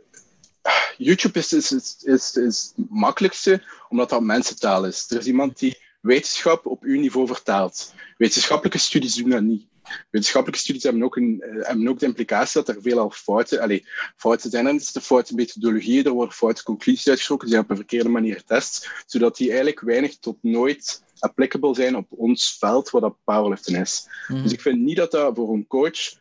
[0.98, 5.06] YouTube is, is, is, is, is het makkelijkste, omdat dat mensentaal is.
[5.10, 7.94] Er is iemand die wetenschap op uw niveau vertaalt.
[8.18, 9.66] Wetenschappelijke studies doen dat niet.
[10.10, 13.80] Wetenschappelijke studies hebben ook, een, eh, hebben ook de implicatie dat er veelal fouten, allez,
[14.16, 14.66] fouten zijn.
[14.66, 17.82] En het is de foute methodologie, er worden foute conclusies uitgesproken, die zijn op een
[17.82, 23.02] verkeerde manier getest, zodat die eigenlijk weinig tot nooit applicable zijn op ons veld, wat
[23.02, 24.08] dat powerlifting is.
[24.28, 24.42] Mhm.
[24.42, 26.14] Dus ik vind niet dat dat voor een coach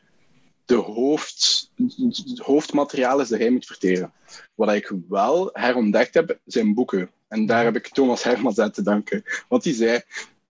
[0.65, 4.13] de hoofd, het hoofdmateriaal is dat hij moet verteren.
[4.55, 7.09] Wat ik wel herontdekt heb, zijn boeken.
[7.27, 9.23] En daar heb ik Thomas Hermans aan te danken.
[9.47, 10.01] Want die zei,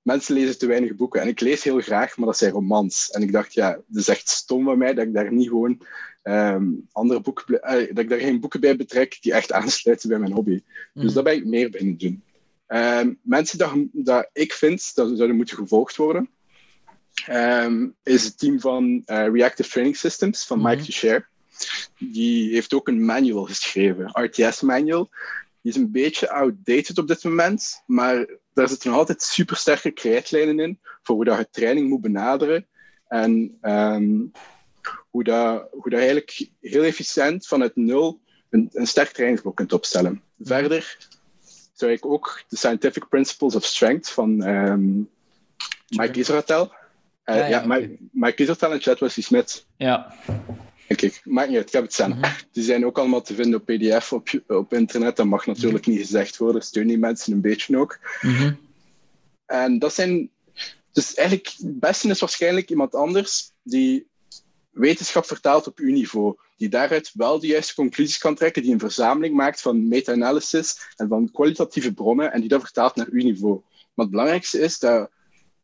[0.02, 1.22] mensen lezen te weinig boeken.
[1.22, 3.10] En ik lees heel graag, maar dat zijn romans.
[3.12, 5.82] En ik dacht, ja, het is echt stom van mij dat ik daar niet gewoon
[6.22, 7.62] ehm, andere boeken...
[7.62, 10.62] Eh, dat ik daar geen boeken bij betrek die echt aansluiten bij mijn hobby.
[10.94, 11.14] Dus mhm.
[11.14, 12.24] daar ben ik meer bij doen.
[12.68, 16.30] Ehm, mensen dat, dat ik vind dat zouden moeten gevolgd worden,
[17.30, 21.26] um, is het team van uh, Reactive Training Systems van Mike mm Share.
[21.98, 25.10] Die heeft ook een manual geschreven, RTS manual.
[25.62, 29.92] Die is een beetje outdated op dit moment, maar daar zitten nog altijd super sterke
[29.92, 32.68] krijtlijnen in voor hoe dat je training moet benaderen
[33.08, 34.32] en um,
[35.10, 40.22] hoe, dat, hoe dat eigenlijk heel efficiënt vanuit nul een, een sterk trainingsblok kunt opstellen.
[40.40, 40.98] Verder
[41.74, 45.10] zou ik ook de Scientific Principles of Strength van um,
[45.88, 46.74] Mike Israel
[47.26, 49.66] uh, ja, ja, maar, maar ik kies er en chat Wesley Smith.
[49.78, 50.16] Ja.
[50.88, 51.22] Denk ik.
[51.24, 52.18] Maakt niet uit, ik heb het staan.
[52.18, 55.16] Mm Die zijn ook allemaal te vinden op PDF op, op internet.
[55.16, 56.62] Dat mag natuurlijk niet gezegd worden.
[56.62, 58.00] Steun die mensen een beetje ook.
[58.22, 58.58] Mm
[59.46, 60.30] En dat zijn...
[60.92, 64.08] Dus eigenlijk, het beste is waarschijnlijk iemand anders die
[64.72, 66.36] wetenschap vertaalt op uw niveau.
[66.58, 71.08] Die daaruit wel de juiste conclusies kan trekken, die een verzameling maakt van meta-analysis en
[71.08, 73.62] van kwalitatieve bronnen en die dat vertaalt naar uw niveau.
[73.94, 75.10] Maar het belangrijkste is dat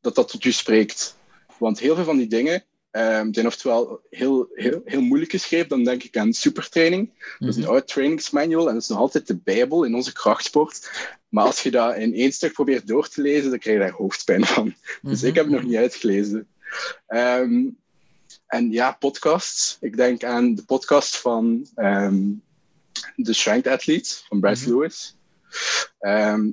[0.02, 1.15] dat, dat tot u spreekt.
[1.62, 5.69] Want heel veel van die dingen um, zijn oftewel heel, heel, heel moeilijk geschreven.
[5.69, 7.12] Dan denk ik aan supertraining.
[7.39, 7.71] Dat is een mhm.
[7.71, 10.91] oud trainingsmanual en dat is nog altijd de bijbel in onze krachtsport.
[11.30, 13.93] Maar als je dat in één stuk probeert door te lezen, dan krijg je daar
[13.93, 14.74] hoofdpijn van.
[15.02, 15.38] Dus ik mhm.
[15.38, 16.47] heb het nog niet uitgelezen.
[17.08, 17.78] Um,
[18.47, 19.78] en ja, podcasts.
[19.82, 22.43] Ik denk aan de podcast van um,
[23.15, 25.17] The Strength Athlete van Bryce mm Lewis.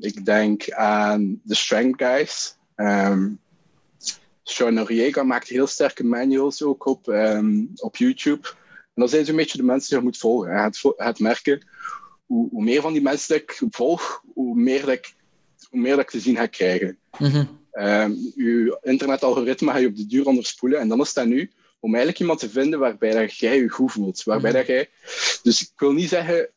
[0.01, 2.57] ik denk aan The Strength Guys.
[4.51, 8.49] Sean Noriega maakt heel sterke manuals ook op, ehm, op YouTube.
[8.95, 10.51] En dat zijn zo'n beetje de mensen die je moet volgen.
[10.51, 11.67] Je gaat, gaat merken,
[12.27, 15.15] hoe, hoe, meer van die mensen dat ik volg, hoe meer dat ik,
[15.71, 16.99] hoe meer dat ik te zien ga krijgen.
[17.19, 17.59] Mm -hmm.
[18.37, 20.81] je internetalgoritme ga je op de duur onderspoelen.
[20.81, 23.93] En dan is dat nu om eigenlijk iemand te vinden waarbij dat jij je goed
[23.93, 24.23] voelt.
[24.23, 24.59] Waarbij mhm.
[24.59, 24.89] dat jij...
[25.43, 26.49] Dus ik wil niet zeggen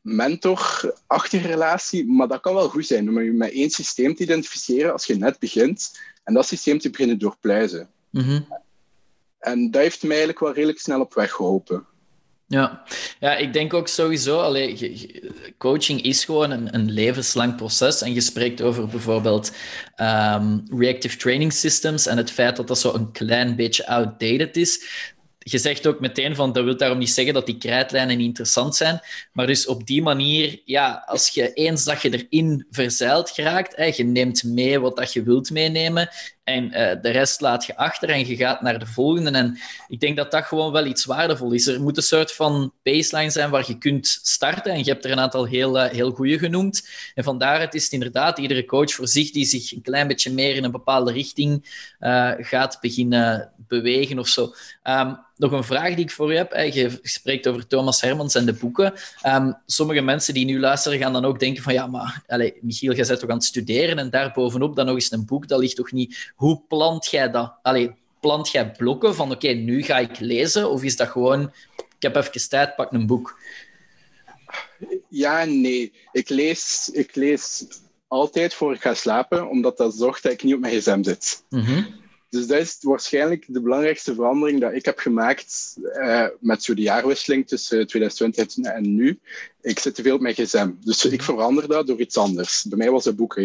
[0.00, 4.92] mentorachtige relatie, maar dat kan wel goed zijn om je met één systeem te identificeren
[4.92, 7.88] als je net begint en dat systeem te beginnen doorpluizen.
[8.10, 8.46] Mm
[9.38, 11.86] En dat heeft mij eigenlijk wel redelijk snel op weg geholpen.
[12.48, 12.82] Ja.
[13.20, 15.22] ja, ik denk ook sowieso, allee,
[15.58, 18.02] coaching is gewoon een, een, levenslang proces.
[18.02, 19.52] En je spreekt over bijvoorbeeld
[19.96, 24.86] um, reactive training systems en het feit dat dat zo een klein beetje outdated is
[25.50, 28.76] je zegt ook meteen van, dat wil daarom niet zeggen dat die krijtlijnen niet interessant
[28.76, 29.00] zijn,
[29.32, 33.84] maar dus op die manier, ja, als je eens dat je erin verzeild geraakt, hè,
[33.84, 36.08] je neemt mee wat dat je wilt meenemen
[36.46, 39.30] en uh, de rest laat je achter en je gaat naar de volgende.
[39.30, 41.66] En ik denk dat dat gewoon wel iets waardevol is.
[41.66, 44.72] Er moet een soort van baseline zijn waar je kunt starten.
[44.72, 46.88] En je hebt er een aantal heel, uh, heel goede genoemd.
[47.14, 50.32] En vandaar het is het inderdaad iedere coach voor zich die zich een klein beetje
[50.32, 51.64] meer in een bepaalde richting
[52.00, 54.54] uh, gaat beginnen bewegen of zo.
[54.84, 56.52] Um, nog een vraag die ik voor je heb.
[56.52, 58.92] Je spreekt over Thomas Hermans en de boeken.
[59.26, 62.94] Um, sommige mensen die nu luisteren gaan dan ook denken van ja, maar allez, Michiel,
[62.94, 65.48] jij bent toch aan het studeren en daarbovenop dan nog eens een boek.
[65.48, 67.58] Dat ligt toch niet hoe plant jij dat?
[67.62, 70.70] Allee, plant jij blokken van oké, nu ga ik lezen?
[70.70, 73.38] Of is dat gewoon, ik heb even tijd, pak een boek?
[75.08, 75.92] Ja nee.
[76.12, 77.66] Ik lees, ik lees
[78.08, 81.44] altijd voor ik ga slapen, omdat dat zorgt dat ik niet op mijn gsm zit.
[81.48, 81.82] Mhm.
[82.36, 86.82] Dus dat is waarschijnlijk de belangrijkste verandering dat ik heb gemaakt uh, met zo de
[86.82, 89.18] jaarwisseling tussen 2020 en nu.
[89.60, 90.70] Ik zit te veel op mijn gsm.
[90.80, 92.64] Dus ik verander dat door iets anders.
[92.68, 93.40] Bij mij was het boek.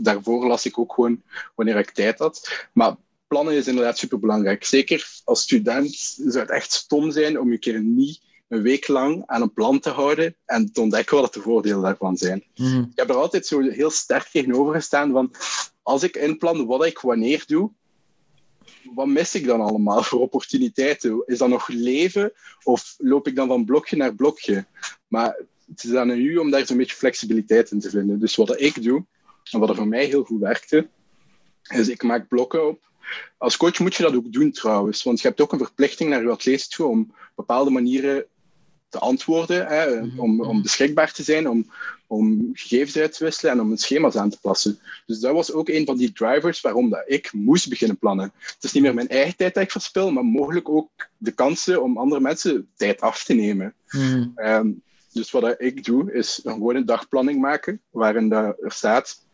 [0.00, 1.22] Daarvoor las ik ook gewoon
[1.54, 2.66] wanneer ik tijd had.
[2.72, 2.96] Maar
[3.26, 4.64] plannen is inderdaad superbelangrijk.
[4.64, 9.22] Zeker als student zou het echt stom zijn om je keer niet een week lang
[9.26, 12.44] aan een plan te houden en te ontdekken wat de voordelen daarvan zijn.
[12.54, 12.88] Mm.
[12.90, 15.34] Ik heb er altijd zo heel sterk tegenover gestaan van
[15.82, 17.70] als ik inplan wat ik wanneer doe,
[18.94, 21.22] wat mis ik dan allemaal voor opportuniteiten?
[21.26, 24.66] Is dat nog leven of loop ik dan van blokje naar blokje?
[25.08, 28.20] Maar het is aan u om daar zo'n beetje flexibiliteit in te vinden.
[28.20, 29.04] Dus wat ik doe,
[29.50, 30.88] en wat er voor mij heel goed werkte,
[31.62, 32.84] is ik maak blokken op.
[33.38, 36.22] Als coach moet je dat ook doen trouwens, want je hebt ook een verplichting naar
[36.22, 38.26] je atleet toe om bepaalde manieren
[38.88, 40.18] te antwoorden, hè, mhm.
[40.18, 41.70] om, om beschikbaar te zijn, om,
[42.06, 44.78] om gegevens uit te wisselen en om een schema's aan te passen.
[45.06, 48.32] Dus dat was ook een van die drivers waarom dat ik moest beginnen plannen.
[48.38, 51.82] Het is niet meer mijn eigen tijd dat ik verspil, maar mogelijk ook de kansen
[51.82, 53.74] om andere mensen tijd af te nemen.
[53.90, 54.28] Mhm.
[54.34, 54.70] Ehm,
[55.12, 59.24] dus wat ik doe, is gewoon een dagplanning maken, waarin er staat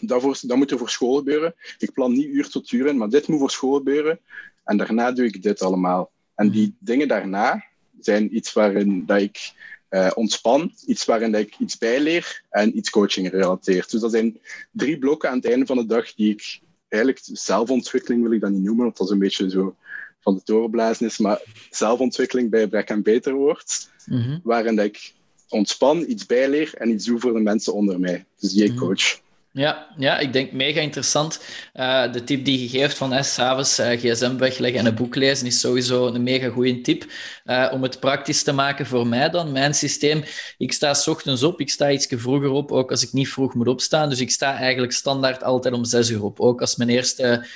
[0.00, 1.54] dat, voor, dat moet er voor school gebeuren.
[1.78, 4.18] Ik plan niet uur tot uur in, maar dit moet voor school gebeuren.
[4.64, 6.10] En daarna doe ik dit allemaal.
[6.34, 7.64] En die dingen daarna,
[8.04, 9.52] zijn iets waarin dat ik
[9.90, 13.90] uh, ontspan, iets waarin dat ik iets bijleer en iets coaching gerelateerd.
[13.90, 14.38] Dus dat zijn
[14.70, 18.50] drie blokken aan het einde van de dag die ik eigenlijk zelfontwikkeling wil ik dat
[18.50, 19.76] niet noemen, want dat is een beetje zo
[20.20, 25.14] van de torenblazen is, maar zelfontwikkeling bij brek en beter wordt, mm waarin dat ik
[25.48, 28.24] ontspan, iets bijleer en iets doe voor de mensen onder mij.
[28.38, 28.78] Dus die ik mhm.
[28.78, 29.20] coach.
[29.54, 31.40] Ja, ja, ik denk mega interessant.
[31.74, 35.14] Uh, de tip die je geeft van eh, s'avonds uh, gsm wegleggen en een boek
[35.14, 37.04] lezen is sowieso een mega goede tip.
[37.44, 40.24] Uh, om het praktisch te maken voor mij dan, mijn systeem.
[40.58, 43.54] Ik sta s ochtends op, ik sta iets vroeger op, ook als ik niet vroeg
[43.54, 44.08] moet opstaan.
[44.08, 46.40] Dus ik sta eigenlijk standaard altijd om zes uur op.
[46.40, 47.46] Ook als mijn eerste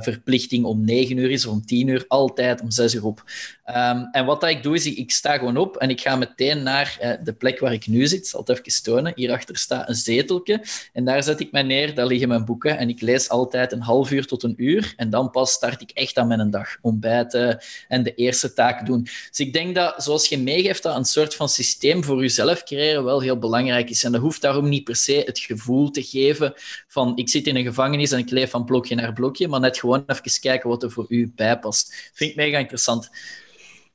[0.00, 3.22] verplichting om negen uur is of om tien uur, altijd om zes uur op.
[3.66, 6.16] Um, en wat dat ik doe, is ik, ik, sta gewoon op en ik ga
[6.16, 8.18] meteen naar de plek waar ik nu zit.
[8.18, 9.12] Ik zal het even tonen.
[9.14, 12.88] Hierachter staat een zeteltje en daar zet ik mij neer, daar liggen mijn boeken en
[12.88, 14.92] ik lees altijd een half uur tot een uur.
[14.96, 16.76] En dan pas start ik echt aan mijn dag.
[16.82, 19.02] Ontbijten en de eerste taak doen.
[19.02, 23.04] Dus ik denk dat, zoals je meegeeft, dat een soort van systeem voor jezelf creëren
[23.04, 24.04] wel heel belangrijk is.
[24.04, 26.52] En dat hoeft daarom niet per se het gevoel te geven
[26.88, 29.78] van ik zit in een gevangenis en ik leef van blokje naar blokje, maar net
[29.78, 32.10] gewoon even kijken wat er voor u bijpast.
[32.12, 33.10] Vind ik mega interessant.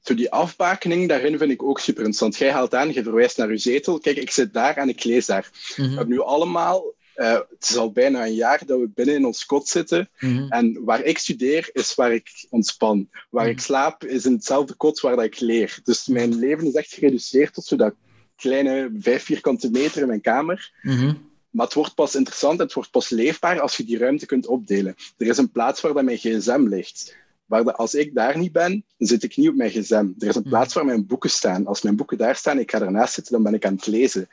[0.04, 2.38] Zo die afbakening, daarin vind ik ook super interessant.
[2.38, 4.00] Jij haalt aan, je verwijst naar je zetel.
[4.00, 5.50] Kijk, ik zit daar en ik lees daar.
[5.76, 5.90] Mhm.
[5.90, 9.26] We hebben nu allemaal uh, het is al bijna een jaar dat we binnen in
[9.26, 10.10] ons kot zitten.
[10.20, 10.46] Mhm.
[10.50, 13.10] En waar ik studeer, is waar ik ontspan.
[13.30, 13.64] Waar ik mhm.
[13.64, 15.80] slaap, is in hetzelfde kot waar dat ik leer.
[15.84, 17.94] Dus mijn leven is echt gereduceerd tot zo dat
[18.36, 20.72] kleine vijf vierkante meter in mijn kamer.
[20.82, 21.14] Mhm.
[21.50, 24.96] Maar het wordt pas interessant, het wordt pas leefbaar als je die ruimte kunt opdelen.
[25.18, 27.16] Er is een plaats waar dat mijn gsm ligt.
[27.46, 30.08] Waar als ik daar niet ben, dan zit ik niet op mijn gsm.
[30.20, 31.66] Er is een plaats waar mijn boeken staan.
[31.66, 34.28] Als mijn boeken daar staan, ik ga ernaast zitten, dan ben ik aan het lezen.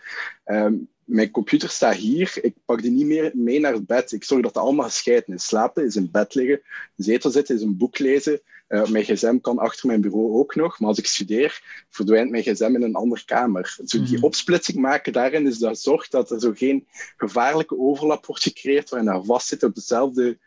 [0.45, 0.75] Ehm,
[1.11, 2.39] mijn computer staat hier.
[2.43, 4.13] Ik pak die niet meer mee naar het bed.
[4.13, 5.45] Ik zorg dat het allemaal gescheiden is.
[5.45, 6.61] Slapen is in bed liggen.
[6.97, 8.41] Zetel zitten is een boek lezen.
[8.69, 10.79] Uh, mijn gsm kan achter mijn bureau ook nog.
[10.79, 13.77] Maar als ik studeer, verdwijnt mijn gsm in een andere kamer.
[13.85, 14.25] Zo die mhm.
[14.25, 19.11] opsplitsing maken daarin is dat zorgt dat er zo geen gevaarlijke overlap wordt gecreëerd waarin
[19.13, 20.39] dat vast zit op dezelfde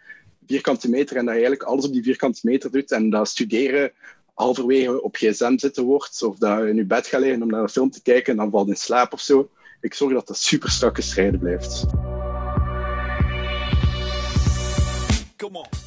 [0.48, 3.92] vierkante meter en dat je eigenlijk alles op die vierkante meter doet en dat studeren
[4.34, 7.62] halverwege op gsm zitten wordt, of dat je in je bed gaat liggen om naar
[7.62, 9.50] een film te kijken en dan valt in slaap of zo.
[9.84, 11.86] Ik zorg dat dat super strak gescheiden blijft.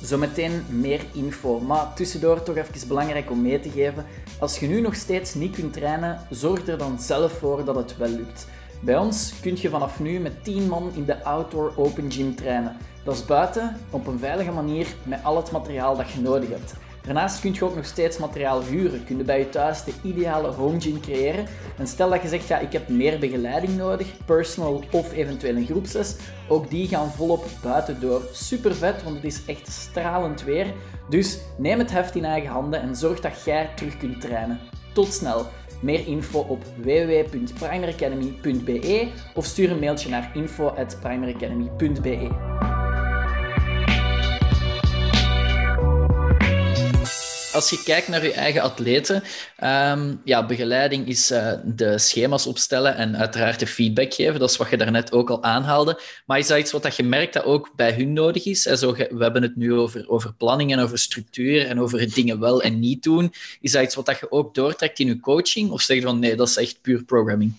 [0.02, 4.04] Zometeen meer info, maar tussendoor toch even belangrijk om mee te geven.
[4.38, 7.96] Als je nu nog steeds niet kunt trainen, zorg er dan zelf voor dat het
[7.96, 8.46] wel lukt.
[8.80, 12.76] Bij ons kun je vanaf nu met 10 man in de Outdoor Open Gym trainen.
[13.04, 16.74] Dat is buiten, op een veilige manier, met al het materiaal dat je nodig hebt.
[17.07, 19.05] Daarnaast kun je ook nog steeds materiaal huren.
[19.05, 21.47] Kun je bij je thuis de ideale home gym creëren.
[21.79, 25.66] En stel dat je zegt, ja, ik heb meer begeleiding nodig, personal of eventueel een
[25.66, 26.16] groepsles.
[26.49, 28.23] Ook die gaan volop buiten door.
[28.33, 30.75] Super vet, want het is echt stralend weer.
[31.09, 34.61] Dus neem het heft in eigen handen en zorg dat jij terug kunt trainen.
[34.92, 35.47] Tot snel!
[35.81, 42.75] Meer info op www.primeracademy.be of stuur een mailtje naar info.primeracademy.be.
[47.57, 49.23] als je kijkt naar je eigen atleten,
[49.64, 54.40] um, ja, begeleiding is uh, de schema's opstellen en uiteraard de feedback geven.
[54.40, 56.01] Dat is wat je daarnet ook al aanhaalde.
[56.27, 58.66] Maar is dat iets wat je merkt dat ook bij hun nodig is?
[58.66, 62.40] En zo, we hebben het nu over, over planning en over structuur en over dingen
[62.40, 63.33] wel en niet doen.
[63.61, 65.71] Is dat iets wat je ook doortrekt in je coaching?
[65.71, 67.53] Of zeg je van nee, dat is echt puur programming?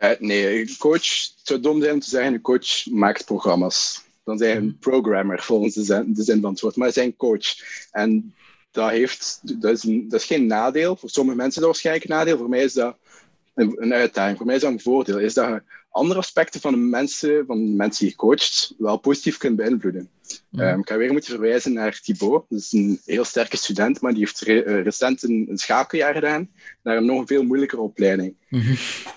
[0.00, 4.06] Uh, nee, coach, het zou dom zijn om te zeggen, een coach maakt programma's.
[4.24, 6.76] Dan zijn een programmer, volgens de zin, de zin van het woord.
[6.76, 7.56] Maar een coach.
[7.90, 8.34] En
[8.70, 10.96] dat, heeft, dat, is een, dat is geen nadeel.
[10.96, 12.36] Voor sommige mensen is dat waarschijnlijk een nadeel.
[12.36, 12.96] Voor mij is dat
[13.54, 14.36] een, een uitdaging.
[14.36, 15.18] Voor mij is dat een voordeel.
[15.18, 18.96] Is dat je andere aspecten van de mensen, van de mensen die je coacht wel
[18.96, 20.10] positief kunt beïnvloeden.
[20.48, 20.60] Mm.
[20.60, 22.44] Um, ik ga weer moeten verwijzen naar Thibaut.
[22.48, 26.14] Dat is een heel sterke student, maar die heeft re uh, recent een, een schakeljaar
[26.14, 26.50] gedaan
[26.82, 28.34] naar een nog veel moeilijkere opleiding.
[28.48, 28.76] Mm -hmm.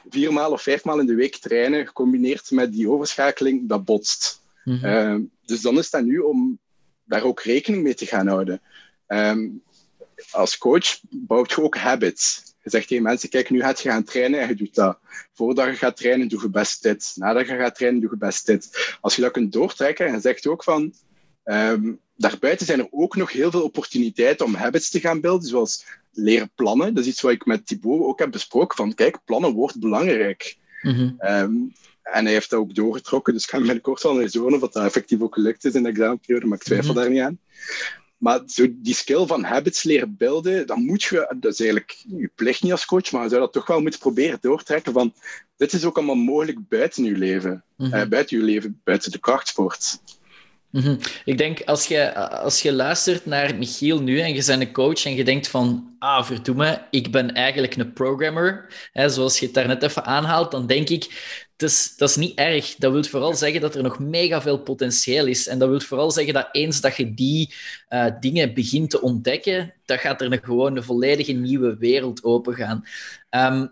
[0.09, 4.41] Vier maal of vijf maal in de week trainen, gecombineerd met die overschakeling, dat botst.
[4.63, 4.91] Mm -hmm.
[4.91, 6.59] um, dus dan is dat nu om
[7.03, 8.61] daar ook rekening mee te gaan houden.
[9.11, 9.63] Um,
[10.31, 12.41] als coach bouwt je ook habits.
[12.63, 14.99] Je zegt tegen mensen, kijk, nu gaat je gaan trainen en je doet dat.
[15.33, 17.11] Voordat je gaat trainen, doe je best dit.
[17.15, 18.95] Nadat je gaat trainen, doe je best dit.
[19.01, 20.93] Als je dat kunt doortrekken en je zegt ook van...
[21.43, 25.85] Um, daarbuiten zijn er ook nog heel veel opportuniteiten om habits te gaan beelden, zoals
[26.11, 26.93] leren plannen.
[26.93, 30.57] Dat is iets wat ik met Thibaut ook heb besproken, van kijk, plannen wordt belangrijk.
[30.81, 31.15] Mm -hmm.
[31.19, 34.53] um, en hij heeft dat ook doorgetrokken, dus ik ga hem binnenkort wel eens horen
[34.53, 37.03] of dat effectief ook gelukt is in de examenperiode, maar ik twijfel mm -hmm.
[37.03, 37.39] daar niet aan.
[38.21, 42.31] Maar zo die skill van habits leren beelden, dan moet je, dat is eigenlijk je
[42.35, 45.13] plicht niet als coach, maar je zou dat toch wel moeten proberen doortrekken van,
[45.57, 47.63] dit is ook allemaal mogelijk buiten je leven.
[47.77, 47.99] Mm -hmm.
[47.99, 49.99] uh, buiten je leven, buiten de krachtsport.
[50.69, 50.97] Mm -hmm.
[51.25, 55.05] Ik denk, als je, als je luistert naar Michiel nu en je bent een coach
[55.05, 59.55] en je denkt van, ah, verdomme, ik ben eigenlijk een programmer, hè, zoals je het
[59.55, 61.03] daarnet even aanhaalt, dan denk ik,
[61.97, 62.75] dat is niet erg.
[62.75, 65.47] Dat wil vooral zeggen dat er nog mega veel potentieel is.
[65.47, 67.53] En dat wil vooral zeggen dat eens dat je die
[67.89, 72.85] uh, dingen begint te ontdekken, dan gaat er een, gewoon een volledige nieuwe wereld opengaan.
[73.29, 73.71] Um,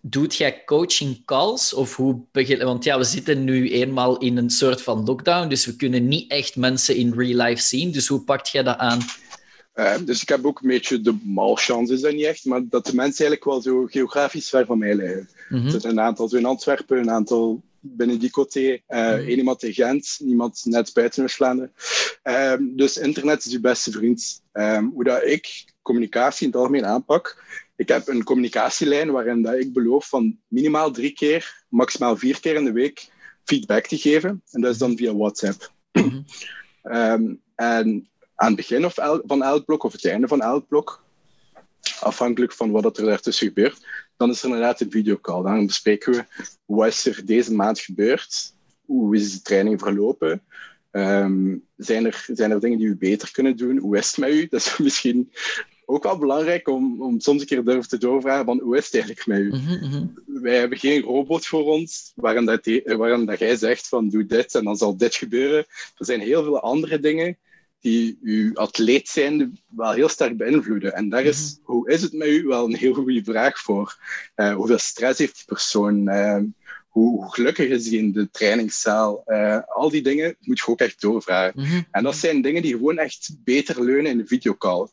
[0.00, 1.74] doet jij coaching calls?
[1.74, 2.58] Of hoe begin...
[2.64, 6.30] Want ja, we zitten nu eenmaal in een soort van lockdown, dus we kunnen niet
[6.30, 7.92] echt mensen in real life zien.
[7.92, 8.98] Dus hoe pakt jij dat aan?
[9.76, 12.86] Uh, dus ik heb ook een beetje de malchance, is dat niet echt, maar dat
[12.86, 15.28] de mensen eigenlijk wel zo geografisch ver van mij liggen.
[15.48, 15.64] Mm -hmm.
[15.64, 19.28] Er zitten een aantal zo in Antwerpen, een aantal binnen die coté, uh, mm -hmm.
[19.28, 21.72] iemand in Gent, iemand net buiten West-Vlaanderen.
[22.22, 24.42] Um, dus internet is je beste vriend.
[24.52, 27.44] Um, hoe dat ik communicatie in het algemeen aanpak,
[27.76, 32.54] ik heb een communicatielijn waarin dat ik beloof van minimaal drie keer, maximaal vier keer
[32.54, 33.08] in de week
[33.44, 34.42] feedback te geven.
[34.50, 35.72] En dat is dan via WhatsApp.
[35.92, 36.24] Mm -hmm.
[36.96, 40.68] um, en aan het begin of el van elk blok of het einde van elk
[40.68, 41.04] blok,
[42.00, 45.42] afhankelijk van wat er daartussen gebeurt, dan is er inderdaad een videocall.
[45.42, 46.24] Dan bespreken we
[46.64, 50.42] wat is er deze maand gebeurd, hoe is de training verlopen,
[50.92, 54.30] um, zijn, er, zijn er dingen die we beter kunnen doen, hoe is het met
[54.30, 54.46] u?
[54.46, 55.32] Dat is misschien
[55.84, 58.94] ook wel belangrijk om, om soms een keer durven te doorvragen van hoe is het
[58.94, 59.48] eigenlijk met u?
[59.48, 60.14] Mm -hmm.
[60.26, 64.54] Wij hebben geen robot voor ons waarin, dat, waarin dat jij zegt van doe dit
[64.54, 65.66] en dan zal dit gebeuren.
[65.96, 67.38] Er zijn heel veel andere dingen
[67.86, 70.94] die uw atleet zijn wel heel sterk beïnvloeden.
[70.94, 71.74] En daar is, mm -hmm.
[71.74, 73.98] hoe is het met u, wel een heel goede vraag voor.
[74.36, 76.08] Uh, hoeveel stress heeft die persoon?
[76.08, 76.38] Uh,
[76.88, 79.22] hoe, hoe, gelukkig is hij in de trainingszaal?
[79.26, 81.60] Uh, al die dingen moet je ook echt doorvragen.
[81.60, 81.86] Mm -hmm.
[81.90, 84.88] En dat zijn dingen die gewoon echt beter leunen in de videocall.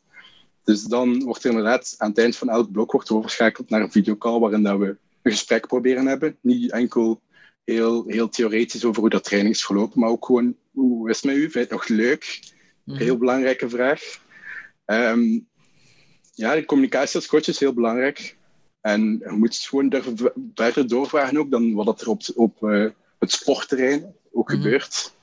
[0.64, 3.92] Dus dan wordt er inderdaad aan het eind van elk blok wordt overschakeld naar een
[3.92, 6.38] videocall waarin dat we een gesprek proberen hebben.
[6.42, 7.22] Niet enkel
[7.64, 11.26] heel, heel theoretisch over hoe dat training is verlopen, maar ook gewoon hoe is het
[11.26, 11.40] met u?
[11.40, 12.53] Vind je het nog leuk?
[12.86, 14.02] Een heel belangrijke vraag.
[14.86, 15.48] Um,
[16.34, 18.38] ja, de communicatie als coach is heel belangrijk.
[18.82, 20.04] En je moet gewoon
[20.56, 24.64] verder doorvragen ook dan wat er op, op uh, het sportterrein ook mm -hmm.
[24.64, 25.14] gebeurt.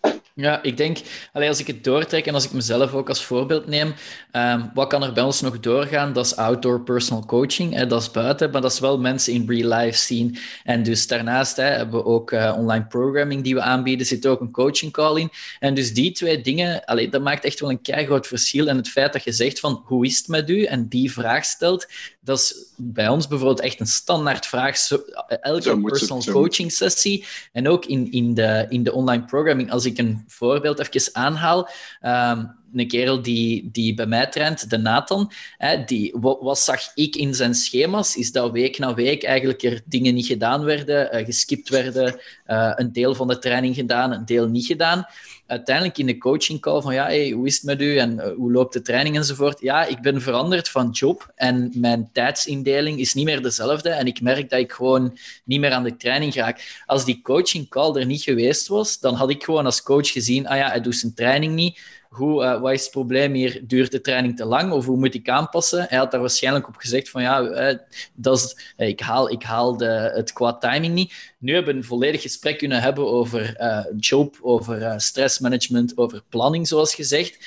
[0.41, 0.99] Ja, ik denk,
[1.33, 3.95] als ik het doortrek en als ik mezelf ook als voorbeeld neem,
[4.33, 6.13] um, wat kan er bij ons nog doorgaan?
[6.13, 9.79] Dat is outdoor personal coaching, dat is buiten, maar dat is wel mensen in real
[9.79, 10.39] life zien.
[10.65, 14.51] En dus daarnaast hebben we ook uh, online programming die we aanbieden, zit ook een
[14.51, 15.31] coaching call in.
[15.59, 18.69] En dus die twee dingen, dat maakt echt wel een groot verschil.
[18.69, 20.65] En het feit dat je zegt van, hoe is het met u?
[20.65, 21.87] En die vraag stelt,
[22.21, 24.77] dat is bij ons bijvoorbeeld echt een standaard vraag.
[24.77, 24.97] Zo,
[25.41, 29.99] elke personal coaching sessie en ook in, in, de, in de online programming, als ik
[29.99, 31.69] een voorbeeld even aanhaal.
[32.03, 37.17] Um, een kerel die, die bij mij traint, de Nathan, hè, die, wat, zag ik
[37.17, 38.17] in zijn schema's?
[38.17, 42.73] Is dat week na week eigenlijk er dingen niet gedaan werden, uh, geskipt werden, uh,
[42.75, 45.07] een deel van de training gedaan, een deel niet gedaan
[45.51, 48.25] uiteindelijk in de coaching call van ja, hey, hoe is het met u en uh,
[48.37, 49.61] hoe loopt de training enzovoort.
[49.61, 54.21] Ja, ik ben veranderd van job en mijn tijdsindeling is niet meer dezelfde en ik
[54.21, 56.83] merk dat ik gewoon niet meer aan de training raak.
[56.87, 60.47] Als die coaching call er niet geweest was, dan had ik gewoon als coach gezien,
[60.49, 61.81] ah ja, hij doet zijn training niet
[62.11, 63.61] hoe, uh, wat is het probleem hier?
[63.67, 65.87] Duurt de training te lang of hoe moet ik aanpassen?
[65.89, 67.79] Hij had daar waarschijnlijk op gezegd van ja, uh,
[68.15, 71.35] dat is, uh, ik haal, ik haal de, het qua timing niet.
[71.39, 73.57] Nu hebben we een volledig gesprek kunnen hebben over
[73.97, 77.39] job, over stressmanagement, over planning, zoals gezegd.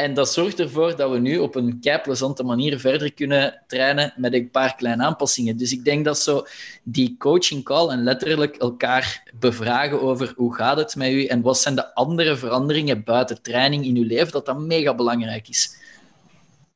[0.00, 4.12] En dat zorgt ervoor dat we nu op een kei plezante manier verder kunnen trainen
[4.16, 5.56] met een paar kleine aanpassingen.
[5.56, 6.46] Dus ik denk dat zo
[6.82, 11.58] die coaching call en letterlijk elkaar bevragen over hoe gaat het met u en wat
[11.58, 15.76] zijn de andere veranderingen buiten training in uw leven, dat dat mega belangrijk is.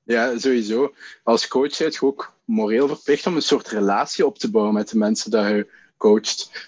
[0.02, 0.94] Ja, sowieso.
[1.22, 4.88] Als coach zit je ook moreel verplicht om een soort relatie op te bouwen met
[4.88, 5.66] de mensen dat je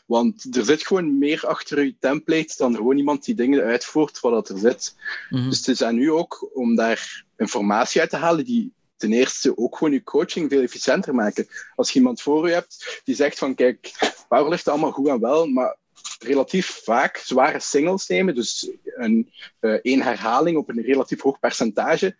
[0.06, 4.48] Want er zit gewoon meer achter je template dan gewoon iemand die dingen uitvoert wat
[4.48, 4.94] er zit.
[5.30, 5.48] Mhm.
[5.48, 9.56] Dus het is aan u ook om daar informatie uit te halen die ten eerste
[9.56, 11.46] ook gewoon je coaching veel efficiënter maken.
[11.74, 13.92] Als je iemand voor u hebt die zegt van kijk,
[14.28, 15.76] powerlift allemaal goed en wel, maar
[16.18, 22.16] relatief vaak zware singles nemen, dus een, uh, één herhaling op een relatief hoog percentage,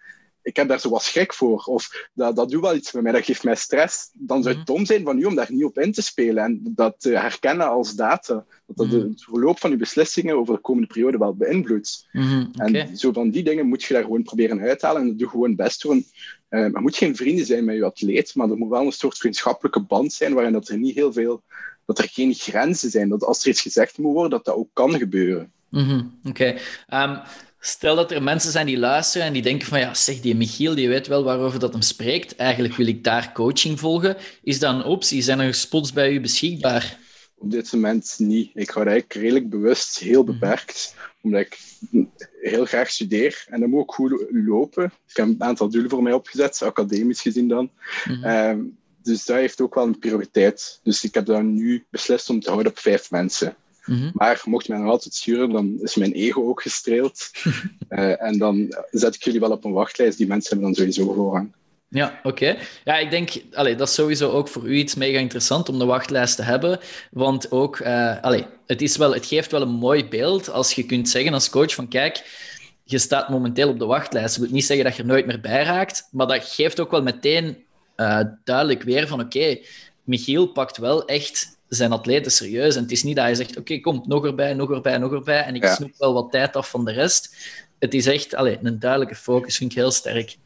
[0.46, 1.62] ik heb daar zo wat schrik voor.
[1.64, 4.10] Of dat, dat doet wel iets met mij, dat geeft mij stress.
[4.12, 4.76] Dan zou het mhm.
[4.76, 7.68] dom zijn van u om daar niet op in te spelen en dat te herkennen
[7.68, 8.34] als data.
[8.66, 8.96] Dat dat mhm.
[8.96, 12.08] het verloop van uw beslissingen over de komende periode wel beïnvloedt.
[12.12, 15.28] Mhm, en zo van die dingen moet je daar gewoon proberen uithalen en dat doe
[15.28, 16.06] gewoon best doen.
[16.50, 19.18] Uh, er moet geen vrienden zijn met je atleet, maar er moet wel een soort
[19.18, 21.42] vriendschappelijke band zijn waarin dat er niet heel veel,
[21.84, 23.08] dat er geen grenzen zijn.
[23.08, 25.52] Dat als er iets gezegd moet worden, dat dat ook kan gebeuren.
[26.24, 26.56] Oké.
[26.86, 27.18] Ehm,
[27.66, 30.74] Stel dat er mensen zijn die luisteren en die denken van ja, zeg, die Michiel,
[30.74, 32.36] die weet wel waarover dat hem spreekt.
[32.36, 34.16] Eigenlijk wil ik daar coaching volgen.
[34.42, 35.22] Is dat een optie?
[35.22, 36.98] Zijn er spots bij u beschikbaar?
[37.34, 38.50] Op dit moment niet.
[38.54, 40.32] Ik hou eigenlijk redelijk bewust heel mhm.
[40.32, 41.58] beperkt, omdat ik
[42.40, 44.84] heel graag studeer en dan moet ik goed lopen.
[44.84, 47.70] Ik heb een aantal doelen voor mij opgezet, academisch gezien dan.
[48.04, 48.24] Mhm.
[48.24, 48.60] Ehm,
[49.02, 50.80] dus dat heeft ook wel een prioriteit.
[50.82, 53.56] Dus ik heb dan nu beslist om te houden op vijf mensen.
[53.86, 54.10] Mhm.
[54.12, 57.30] Maar mocht men nog altijd sturen, dan is mijn ego ook gestreeld.
[57.88, 60.18] uh, en dan zet ik jullie wel op een wachtlijst.
[60.18, 61.54] Die mensen hebben dan sowieso voorrang.
[61.88, 62.56] Ja, oké.
[62.84, 65.84] Ja, ik denk, allee, dat is sowieso ook voor u iets mega interessant om de
[65.84, 66.78] wachtlijst te hebben.
[67.10, 70.86] Want ook, uh, allee, het, is wel, het geeft wel een mooi beeld als je
[70.86, 72.24] kunt zeggen als coach van kijk,
[72.84, 74.34] je staat momenteel op de wachtlijst.
[74.34, 76.90] Dat wil niet zeggen dat je er nooit meer bij raakt, maar dat geeft ook
[76.90, 77.64] wel meteen
[77.96, 79.58] uh, duidelijk weer van oké,
[80.04, 82.76] Michiel pakt wel echt zijn atleten serieus.
[82.76, 85.42] En het is niet dat je zegt, oké, kom, nog erbij, nog erbij, nog erbij.
[85.42, 85.74] En ik ja.
[85.74, 87.36] snoep wel wat tijd af van de rest.
[87.78, 90.36] Het is echt allez, een duidelijke focus, vind ik heel sterk.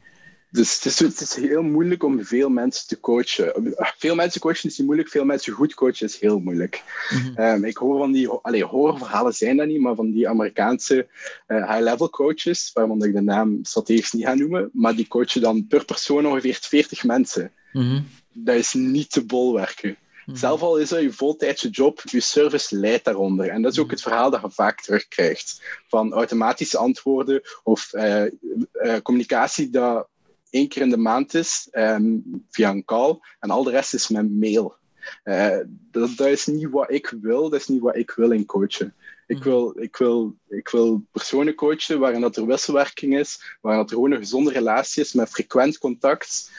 [0.51, 3.73] Dus het is, het is, heel moeilijk om veel mensen te coachen.
[3.97, 6.83] Veel mensen coachen is niet moeilijk, veel mensen goed coachen is heel moeilijk.
[7.09, 7.41] Mhm.
[7.41, 11.07] um, ik hoor van die, allee, horrorverhalen zijn dat niet, maar van die Amerikaanse
[11.47, 15.67] uh, high-level coaches, waarvan ik de naam strategisch niet ga noemen, maar die coachen dan
[15.67, 17.51] per persoon ongeveer 40 mensen.
[17.71, 19.97] Mm Dat is niet te bolwerken.
[20.25, 20.37] Mhm.
[20.37, 23.49] Zelf al is dat je voltijdse job, je service leidt daaronder.
[23.49, 23.93] En dat is ook mhm.
[23.93, 25.61] het verhaal dat je vaak terugkrijgt.
[25.87, 28.25] Van automatische antwoorden of uh,
[28.73, 30.07] uh, communicatie dat
[30.49, 32.17] één keer in de maand is ehm,
[32.49, 34.79] via een call en al de rest is met mail.
[35.23, 35.57] Uh,
[35.91, 38.95] dat, dat, is niet wat ik wil, dat is niet wat ik wil in coachen.
[39.27, 39.49] Ik mhm.
[39.49, 43.95] wil, ik wil, ik wil personen coachen waarin dat er wisselwerking is, waarin dat er
[43.95, 46.51] gewoon een gezonde relatie is met frequent contact.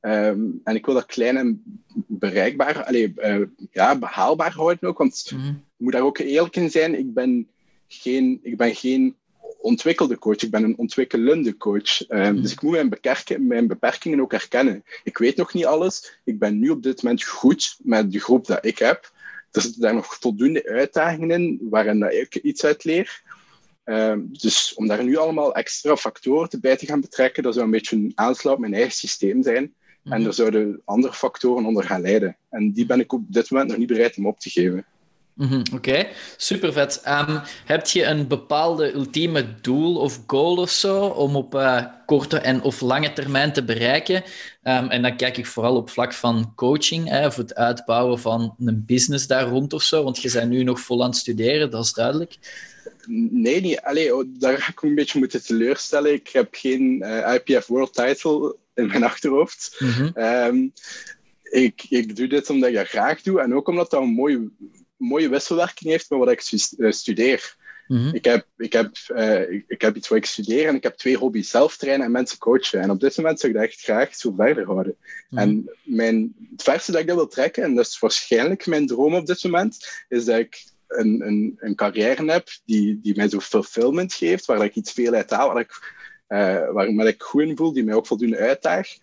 [0.00, 1.62] Ehm, en ik wil dat klein en
[2.06, 4.98] bereikbaar, allee, uh, ja, behaalbaar houden ook.
[4.98, 5.64] Want mm -hmm.
[5.76, 6.98] moet daar ook eerlijk in zijn.
[6.98, 7.48] Ik ben
[7.88, 9.16] geen, ik ben geen
[9.60, 12.08] ontwikkelde coach, ik ben een ontwikkelende coach.
[12.08, 14.84] Um, mm Dus ik moet mijn, beperkingen, mijn beperkingen ook herkennen.
[15.04, 16.18] Ik weet nog niet alles.
[16.24, 19.12] Ik ben nu op dit moment goed met de groep dat ik heb.
[19.50, 23.22] Er zitten daar nog voldoende uitdagingen in waarin ik iets uit leer.
[23.84, 27.70] Um, dus om daar nu allemaal extra factoren bij te gaan betrekken, dat zou een
[27.70, 29.74] beetje een aanslag op mijn eigen systeem zijn.
[30.04, 32.36] En er zouden andere factoren onder gaan leiden.
[32.48, 34.84] En die ben ik op dit moment nog niet bereid om op te geven.
[35.34, 36.06] Mhm, oké,
[36.36, 37.02] super vet.
[37.08, 42.38] Um, heb je een bepaalde ultieme doel of goal of zo om op uh, korte
[42.38, 44.22] en of lange termijn te bereiken?
[44.62, 48.54] Um, en dan kijk ik vooral op vlak van coaching, hè, of het uitbouwen van
[48.58, 51.70] een business daar rond of zo, want je bent nu nog vol aan het studeren,
[51.70, 52.38] dat is duidelijk.
[53.30, 53.80] Nee, niet.
[53.80, 56.12] Allee, oh, daar ga ik een beetje moeten teleurstellen.
[56.12, 59.76] Ik heb geen uh, IPF World Title in mijn achterhoofd.
[59.78, 60.22] Mm -hmm.
[60.24, 60.72] um,
[61.42, 64.50] ik, ik doe dit omdat ik dat graag doe en ook omdat dat een mooie
[65.00, 66.42] mooie wisselwerking heeft met wat ik
[66.78, 67.58] eh, studeer.
[67.86, 68.14] Mm-hmm.
[68.14, 70.96] ik, heb, ik, heb, uh, ik, ik, heb iets wat ik studeer en ik heb
[70.96, 72.80] twee hobby's: zelf trainen en mensen coachen.
[72.80, 74.96] En op dit moment zou ik dat echt graag zo verder houden.
[75.30, 75.48] Mm-hmm.
[75.48, 79.14] En mijn, het verste dat ik dat wil trekken, en dat is waarschijnlijk mijn droom
[79.14, 83.40] op dit moment, is dat ik een, een, een carrière heb die, die mij zo
[83.40, 85.94] fulfillment geeft, waar ik iets veel uit haal, waar ik,
[86.28, 89.00] uh, waar ik goed in voel, die mij ook voldoende uitdaagt.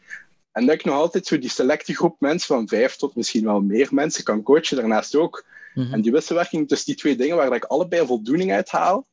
[0.51, 3.61] En dat ik nog altijd zo die selecte groep mensen van vijf tot misschien wel
[3.61, 4.77] meer mensen kan coachen.
[4.77, 5.45] Daarnaast ook
[5.78, 5.93] Mhm.
[5.93, 9.07] En die wisselwerking tussen die twee dingen, waar ik allebei voldoening uit haal,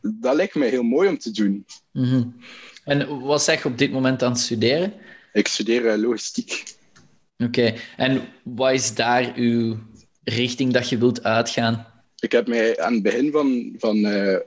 [0.00, 1.66] dat lijkt mij heel mooi om te doen.
[1.92, 2.22] Mhm.
[2.84, 4.92] En wat zeg je op dit moment aan het studeren?
[5.32, 6.64] Ik studeer uh, logistiek.
[7.38, 9.78] Oké, en wat is daar uw
[10.24, 11.86] richting dat je wilt uitgaan?
[12.18, 13.74] Ik heb mij aan het begin van.
[13.78, 14.38] van uh,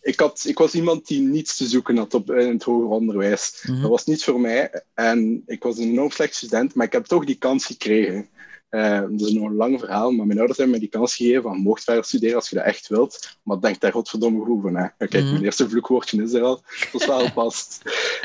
[0.00, 3.64] ik, had, ik was iemand die niets te zoeken had op, in het hoger onderwijs.
[3.66, 3.80] Mhm.
[3.80, 4.82] Dat was niet voor mij.
[4.94, 8.28] En ik was een enorm slecht student, maar ik heb toch die kans gekregen.
[8.70, 11.42] Uh, dat is nog een lang verhaal, maar mijn ouders hebben mij die kans gegeven
[11.42, 13.38] van mocht verder studeren als je dat echt wilt.
[13.42, 14.76] Maar denk daar godverdomme goed van.
[14.76, 14.88] Hè.
[14.96, 15.30] Kijk, mm.
[15.30, 16.62] mijn eerste vloekwoordje is er al.
[16.92, 17.80] Dat is wel past.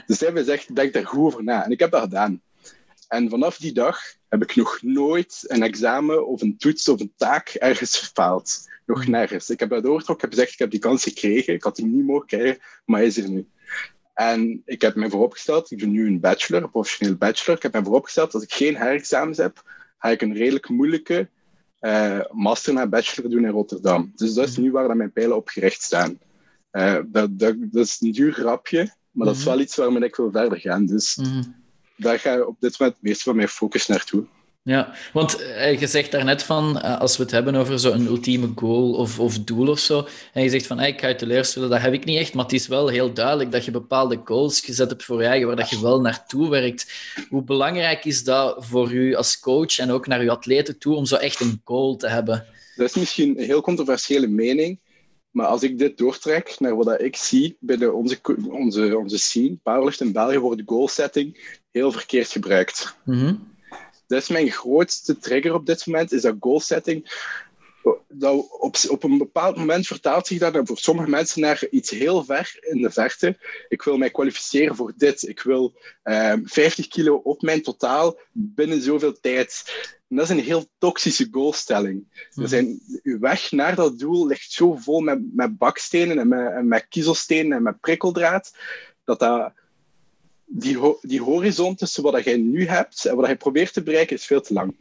[0.05, 1.65] dus hij heeft gezegd, denk daar goed over na.
[1.65, 2.41] En ik heb dat gedaan.
[3.07, 7.13] En vanaf die dag heb ik nog nooit een examen of een toets of een
[7.17, 8.69] taak ergens gefaald.
[8.85, 9.11] Nog mhm.
[9.11, 9.49] nergens.
[9.49, 11.53] Ik heb dat doorgetrokken, ik heb gezegd, ik heb die kans gekregen.
[11.53, 13.47] Ik had die niet mogen krijgen, maar hij is er nu.
[14.13, 17.55] En ik heb mij vooropgesteld, ik doe nu een bachelor, een professioneel bachelor.
[17.55, 19.63] Ik heb mij vooropgesteld, als ik geen herexamens heb,
[20.05, 21.29] ga ik een redelijk moeilijke
[21.81, 24.11] uh, master naar bachelor doen in Rotterdam.
[24.15, 24.61] Dus dat is mhm.
[24.61, 26.19] nu waar mijn pijlen op gericht staan.
[26.71, 29.49] Uh, dat, dat, dat, is een duur grapje, maar dat is mhm.
[29.49, 30.85] wel iets waarmee ik wil verder gaan.
[30.85, 31.55] Dus mm -hmm.
[31.97, 34.25] daar ga ik op dit moment het meeste van mijn focus naartoe.
[34.67, 38.51] Ja, want uh, je zegt daarnet van, uh, als we het hebben over zo'n ultieme
[38.55, 41.69] goal of, of doel of zo, en je zegt van, hey, ik ga je teleurstellen,
[41.69, 44.59] dat heb ik niet echt, maar het is wel heel duidelijk dat je bepaalde goals
[44.59, 46.93] gezet hebt voor je eigen, waar dat je wel naartoe werkt.
[47.29, 51.05] Hoe belangrijk is dat voor u als coach en ook naar uw atleten toe, om
[51.05, 52.45] zo echt een goal te hebben?
[52.75, 54.79] Dat is misschien een heel controversiële mening,
[55.31, 60.01] maar als ik dit doortrek naar wat ik zie binnen onze, onze, onze scene, powerlift
[60.01, 62.95] in België, wordt goal setting heel verkeerd gebruikt.
[63.03, 63.53] Mm
[64.07, 67.23] dat is mijn grootste trigger op dit moment, is dat goal setting.
[68.07, 72.23] Dat op, op een bepaald moment vertaalt zich dat voor sommige mensen naar iets heel
[72.23, 73.37] ver in de verte.
[73.69, 75.27] Ik wil mij kwalificeren voor dit.
[75.27, 79.63] Ik wil 50 ehm, kilo op mijn totaal binnen zoveel tijd.
[80.07, 82.27] En dat is een heel toxische goalstelling.
[82.31, 82.47] Hmm.
[82.47, 86.67] Zijn, uw weg naar dat doel ligt zo vol met, met bakstenen en met, en
[86.67, 88.55] met kiezelstenen en met prikkeldraad,
[89.03, 89.53] dat dat
[90.45, 94.25] die, die horizon tussen wat jij nu hebt en wat je probeert te bereiken is
[94.25, 94.75] veel te lang.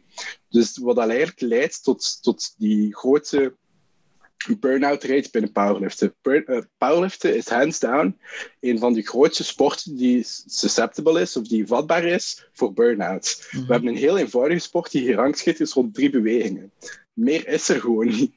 [0.49, 3.55] Dus wat dat eigenlijk leidt tot, tot die grote
[4.61, 6.15] burn-out rate binnen powerliften.
[6.23, 8.19] Uh, powerliften is hands down
[8.61, 13.47] een van de grootste sporten die susceptible is of die vatbaar is voor burn-out.
[13.51, 13.73] We mhm.
[13.73, 16.73] hebben een heel eenvoudige sport die gerangschikt is rond drie bewegingen.
[17.12, 18.33] Meer is er gewoon niet.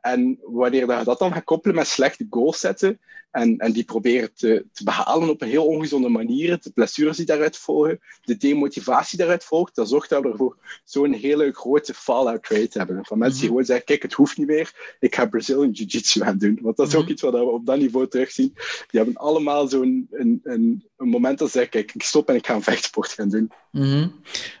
[0.00, 3.00] En wanneer je dat dan gaat koppelen met slechte goals zetten
[3.30, 7.26] en, en die proberen te, te behalen op een heel ongezonde manier, de blessures die
[7.26, 13.04] daaruit volgen, de demotivatie daaruit volgt, dat zorgt ervoor zo'n hele grote fallout rate hebben.
[13.04, 13.48] Van mensen die mhm.
[13.48, 16.58] gewoon zeggen, kijk, het hoeft niet meer, ik ga Brazilian Jiu-Jitsu gaan doen.
[16.62, 17.12] Want dat is ook mhm.
[17.12, 18.52] iets wat we op dat niveau terugzien.
[18.90, 22.34] Die hebben allemaal zo'n een, een, een moment dat ze zeggen, kijk, ik stop en
[22.34, 23.50] ik ga een vechtsport gaan doen.
[23.70, 24.08] Mhm.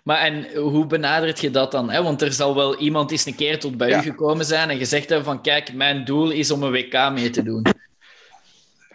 [0.04, 1.90] Maar en hoe benadert je dat dan?
[1.90, 2.02] Hè?
[2.02, 4.97] Want er zal wel iemand eens een keer tot bij u gekomen zijn en gezegd
[5.06, 7.62] hebben van, kijk, mijn doel is om een WK mee te doen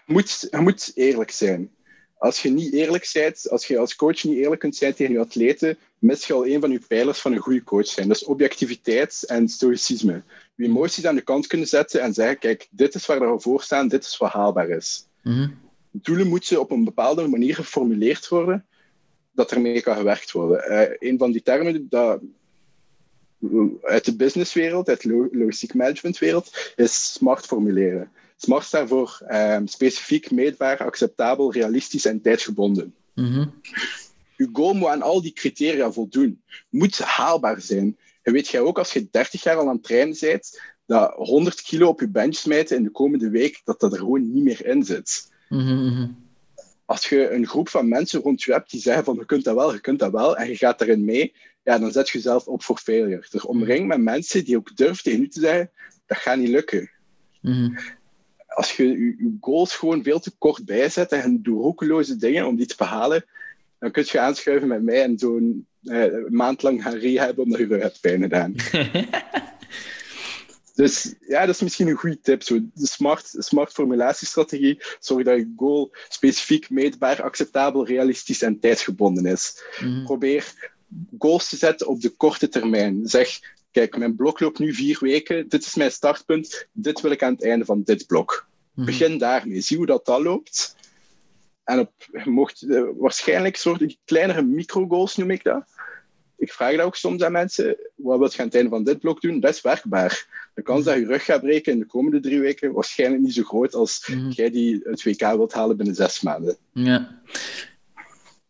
[0.05, 1.71] moet, je moet eerlijk zijn.
[2.17, 5.19] Als je niet eerlijk bent, als je als coach niet eerlijk kunt zijn tegen je
[5.19, 8.07] atleten, mis je al een van je pijlers van een goede coach zijn.
[8.07, 10.23] Dat is objectiviteit en stoïcisme.
[10.55, 13.61] Je emoties aan de kant kunnen zetten en zeggen, kijk, dit is waar we voor
[13.61, 15.07] staan, dit is wat haalbaar is.
[15.21, 15.61] Mm
[15.95, 18.65] Doelen moeten op een bepaalde manier geformuleerd worden,
[19.31, 20.71] dat ermee kan gewerkt worden.
[20.71, 22.19] Uh, een van die termen dat
[23.81, 28.11] uit de businesswereld, uit de logistiek managementwereld, is smart formuleren.
[28.37, 32.93] SMART staat voor ehm, specifiek, meetbaar, acceptabel, realistisch en tijdsgebonden.
[33.15, 33.53] Mm
[34.37, 36.41] Uw goal moet aan al die criteria voldoen.
[36.69, 37.97] Moet haalbaar zijn.
[38.21, 41.61] En weet jij ook, als je 30 jaar al aan het trainen bent, dat 100
[41.61, 44.65] kilo op je bench smijten in de komende week, dat dat er gewoon niet meer
[44.65, 45.31] in zit.
[45.49, 46.21] Mm
[46.85, 49.55] als je een groep van mensen rond je hebt die zeggen van je kunt dat
[49.55, 51.33] wel, je kunt dat wel, en je gaat erin mee,
[51.64, 53.26] ja, dan zet je jezelf op voor failure.
[53.30, 55.72] Dus omring met mensen die ook durven tegen u te zeggen,
[56.05, 56.91] dat gaat niet lukken.
[57.41, 57.78] Mhm.
[58.47, 62.66] Als je je goals gewoon veel te kort bijzet en doe roekeloze dingen om die
[62.66, 63.26] te behalen,
[63.80, 67.68] dan kun je aanschuiven met mij en zo'n uh, maand lang gaan rehaben omdat je
[67.68, 68.55] er hebt pijn gedaan.
[70.76, 72.43] Dus ja, dat is misschien een goede tip.
[72.43, 74.82] Zo, de smart, smart formulatiestrategie.
[74.99, 79.64] Zorg dat je goal specifiek, meetbaar, acceptabel, realistisch en tijdsgebonden is.
[79.80, 80.03] Mhm.
[80.03, 80.72] Probeer
[81.19, 83.07] goals te zetten op de korte termijn.
[83.07, 83.39] Zeg,
[83.71, 85.49] kijk, mijn blok loopt nu vier weken.
[85.49, 86.67] Dit is mijn startpunt.
[86.71, 88.47] Dit wil ik aan het einde van dit blok.
[88.73, 88.85] Mhm.
[88.85, 89.61] Begin daarmee.
[89.61, 90.75] Zie hoe dat, dat loopt.
[91.63, 91.91] En op,
[92.23, 95.63] mocht, uh, waarschijnlijk soort kleinere micro-goals noem ik dat
[96.43, 97.77] ik vraag dat ook soms aan mensen.
[97.95, 99.39] Wat wil je aan het einde van dit blok doen?
[99.39, 100.27] Dat is werkbaar.
[100.53, 103.43] De kans dat je rug gaat breken in de komende drie weken waarschijnlijk niet zo
[103.43, 104.29] groot als Mhm.
[104.29, 106.57] jij die het WK wilt halen binnen zes maanden.
[106.73, 107.21] Ja.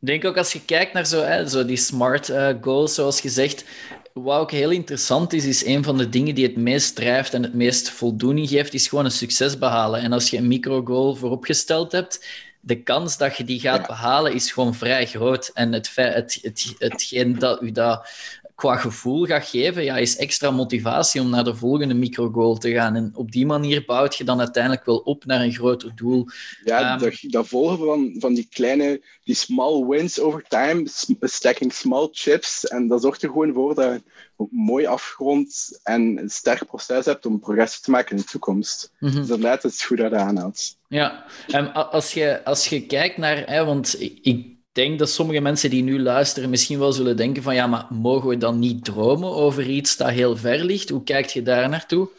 [0.03, 3.21] Ik denk ook als je kijkt naar zo, hè, zo die smart eh, goals, zoals
[3.21, 3.65] gezegd,
[4.13, 7.43] wat ook heel interessant is, is een van de dingen die het meest drijft en
[7.43, 10.01] het meest voldoening geeft, is gewoon een succes behalen.
[10.01, 12.25] En als je een micro-goal vooropgesteld hebt,
[12.59, 15.51] de kans dat je die gaat behalen is gewoon vrij groot.
[15.53, 18.07] En het, het, het, hetgeen dat u dat
[18.55, 22.95] qua gevoel gaat geven, ja, is extra motivatie om naar de volgende micro-goal te gaan.
[22.95, 26.25] En op die manier bouwt je dan uiteindelijk wel op naar een groter doel.
[26.63, 26.99] Ja, Ehm.
[26.99, 30.83] dat, dat volgen van, van die kleine, die small wins over time,
[31.21, 32.67] stacking small chips.
[32.67, 34.01] En dat zorgt er gewoon voor dat je
[34.37, 38.91] een mooi afgerond en een sterk proces hebt om progressie te maken in de toekomst.
[38.99, 40.77] Dus inderdaad, het goed dat je dat aanhaalt.
[40.87, 45.39] Ja, en a- als je, als je kijkt naar, hè, want ik denk dat sommige
[45.39, 48.86] mensen die nu luisteren misschien wel zullen denken van ja, maar mogen we dan niet
[48.86, 50.89] dromen over iets dat heel ver ligt?
[50.89, 52.09] Hoe kijkt je daar naartoe?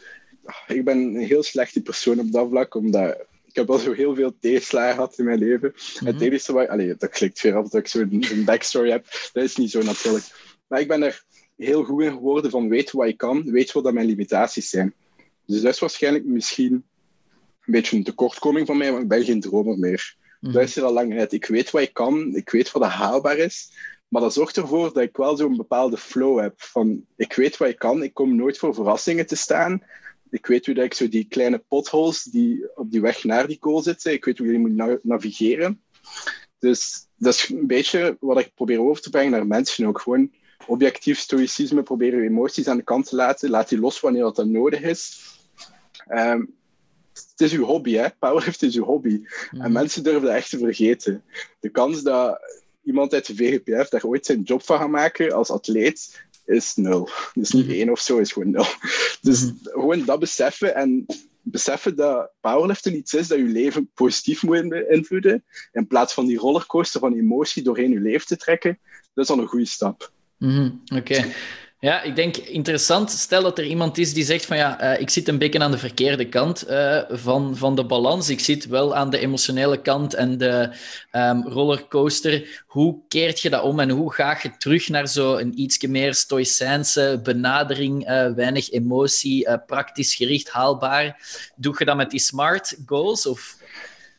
[0.67, 4.15] ik ben een heel slechte persoon op dat vlak, omdat ik heb al zo heel
[4.15, 5.73] veel tegenslagen gehad in mijn leven.
[5.95, 6.05] Mhm.
[6.05, 6.67] Het enige wat...
[6.67, 9.29] Allee, dat klinkt weer af dat ik zo'n een backstory heb.
[9.33, 10.25] Dat is niet zo natuurlijk.
[10.67, 11.23] Maar ik ben er
[11.57, 14.93] heel goed in geworden van weet wat ik kan, weet wat dat mijn limitaties zijn.
[15.45, 16.83] Dus dat is waarschijnlijk misschien een
[17.73, 20.15] beetje een tekortkoming van mij, want ik ben geen dromer meer.
[20.45, 20.53] Mhm.
[20.53, 21.21] Dat is er al lang.
[21.21, 23.71] Ik weet wat ik kan, ik weet wat er haalbaar is.
[24.07, 26.53] Maar dat zorgt ervoor dat ik wel zo'n bepaalde flow heb.
[26.61, 29.83] Van, ik weet wat ik kan, ik kom nooit voor verrassingen te staan.
[30.29, 33.57] Ik weet hoe dat ik zo die kleine potholes die op die weg naar die
[33.59, 35.81] goal zitten, ik weet hoe je die moet na- navigeren.
[36.59, 39.99] Dus dat is een beetje wat ik probeer over te brengen naar mensen ook.
[40.01, 40.31] Gewoon
[40.67, 43.49] objectief stoïcisme, proberen je emoties aan de kant te laten.
[43.49, 45.19] Laat die los wanneer dat, dat nodig is.
[46.07, 46.43] Ehm,
[47.35, 48.07] het is uw hobby, hè?
[48.19, 49.21] Powerlift is uw hobby.
[49.51, 49.61] Mhm.
[49.61, 51.23] En mensen durven dat echt te vergeten.
[51.59, 52.39] De kans dat
[52.83, 57.09] iemand uit de VGPF daar ooit zijn job van gaat maken als atleet, is nul.
[57.33, 57.75] Dus niet Mhm.
[57.75, 58.65] één of zo, is gewoon nul.
[59.21, 59.53] Dus Mhm.
[59.61, 61.05] gewoon dat beseffen en
[61.41, 66.37] beseffen dat powerliften iets is dat je leven positief moet beïnvloeden, in plaats van die
[66.37, 68.79] rollercoaster van emotie doorheen je leven te trekken,
[69.13, 70.11] dat is al een goede stap.
[70.37, 71.25] Mhm, Oké.
[71.85, 73.11] Ja, ik denk interessant.
[73.11, 75.71] Stel dat er iemand is die zegt van ja, eh, ik zit een beetje aan
[75.71, 78.29] de verkeerde kant eh, van, van de balans.
[78.29, 80.69] Ik zit wel aan de emotionele kant en de
[81.11, 82.63] ehm, rollercoaster.
[82.67, 87.19] Hoe keert je dat om en hoe ga je terug naar zo'n ietsje meer stoïcijnse
[87.23, 91.19] benadering, eh, weinig emotie, praktisch gericht, haalbaar?
[91.55, 93.25] Doe je dat met die smart goals?
[93.25, 93.57] Of...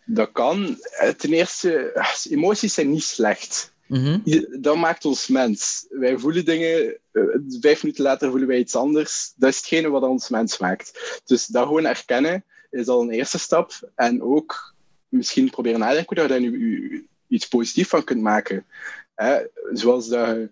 [0.05, 0.79] Dat kan.
[1.17, 1.93] Ten eerste,
[2.31, 3.75] emoties zijn niet slecht.
[3.87, 4.19] Mhm,
[4.61, 5.87] Dat maakt ons mens.
[5.89, 7.23] Wij voelen dingen, eh,
[7.61, 9.33] vijf minuten later voelen wij iets anders.
[9.37, 11.21] Dat is hetgene wat ons mens maakt.
[11.25, 13.91] Dus dat gewoon erkennen is al een eerste stap.
[13.95, 14.75] En ook
[15.09, 18.67] misschien proberen nadenken hoe je daar nu iets positiefs van kunt maken.
[19.15, 19.39] Hè?
[19.73, 20.49] Zoals de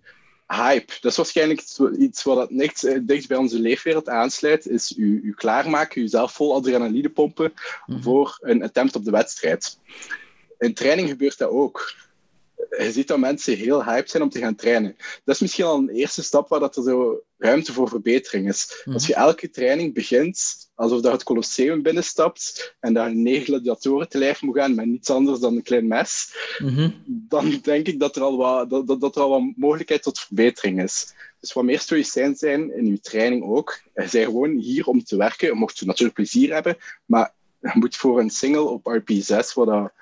[0.46, 0.92] hype.
[1.00, 1.62] Dat is waarschijnlijk
[1.98, 4.66] iets wat het niks, eh, dichtst bij onze leefwereld aansluit.
[4.66, 7.52] Is u, u klaarmaken, jezelf vol adrenaline pompen
[7.86, 9.78] mhm, voor een attempt op de wedstrijd.
[10.58, 11.94] In training gebeurt dat ook.
[12.78, 14.96] Je ziet dat mensen heel hyped zijn om te gaan trainen.
[15.24, 18.82] Dat is misschien al een eerste stap waar dat er zo ruimte voor verbetering is.
[18.84, 18.94] Mhm.
[18.94, 24.18] Als je elke training begint alsof dat het Colosseum binnenstapt en je negen gladiatoren te
[24.18, 28.16] lijf moet gaan met niets anders dan een klein mes, mhm, dan denk ik dat
[28.16, 31.14] er al wat, dat, dat, dat er al wat mogelijkheid tot verbetering is.
[31.40, 33.80] Dus wat meer stoïcijn zijn in je training ook.
[33.94, 35.48] Je bent gewoon hier om te werken.
[35.48, 39.92] Je mocht natuurlijk plezier hebben, maar je moet voor een single op RP6, wat, dat,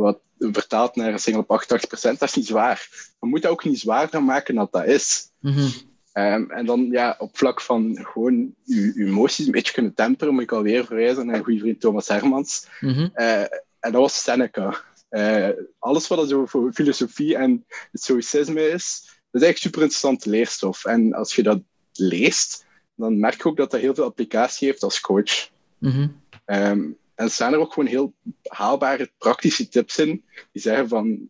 [0.00, 2.88] wat vertaalt naar een single op 88%, dat is niet zwaar.
[3.20, 5.30] Je moet dat ook niet zwaarder maken dan dat is.
[5.40, 5.68] mhm,
[6.12, 10.42] Ehm, en dan ja, op vlak van gewoon je, emoties een beetje kunnen temperen, moet
[10.42, 12.66] ik alweer verwijzen naar een goede vriend Thomas Hermans.
[12.80, 13.40] mhm, Eh,
[13.80, 14.80] en dat was Seneca.
[15.08, 20.30] Eh, alles wat zo voor filosofie en het stoïcisme is, dat is eigenlijk super interessante
[20.30, 20.84] leerstof.
[20.84, 21.60] En als je dat
[21.92, 25.50] leest, dan merk je ook dat dat heel veel applicatie heeft als coach.
[25.78, 26.08] mhm.
[26.44, 26.82] Ehm,
[27.16, 30.24] en staan er ook gewoon heel haalbare praktische tips in.
[30.52, 31.28] Die zeggen van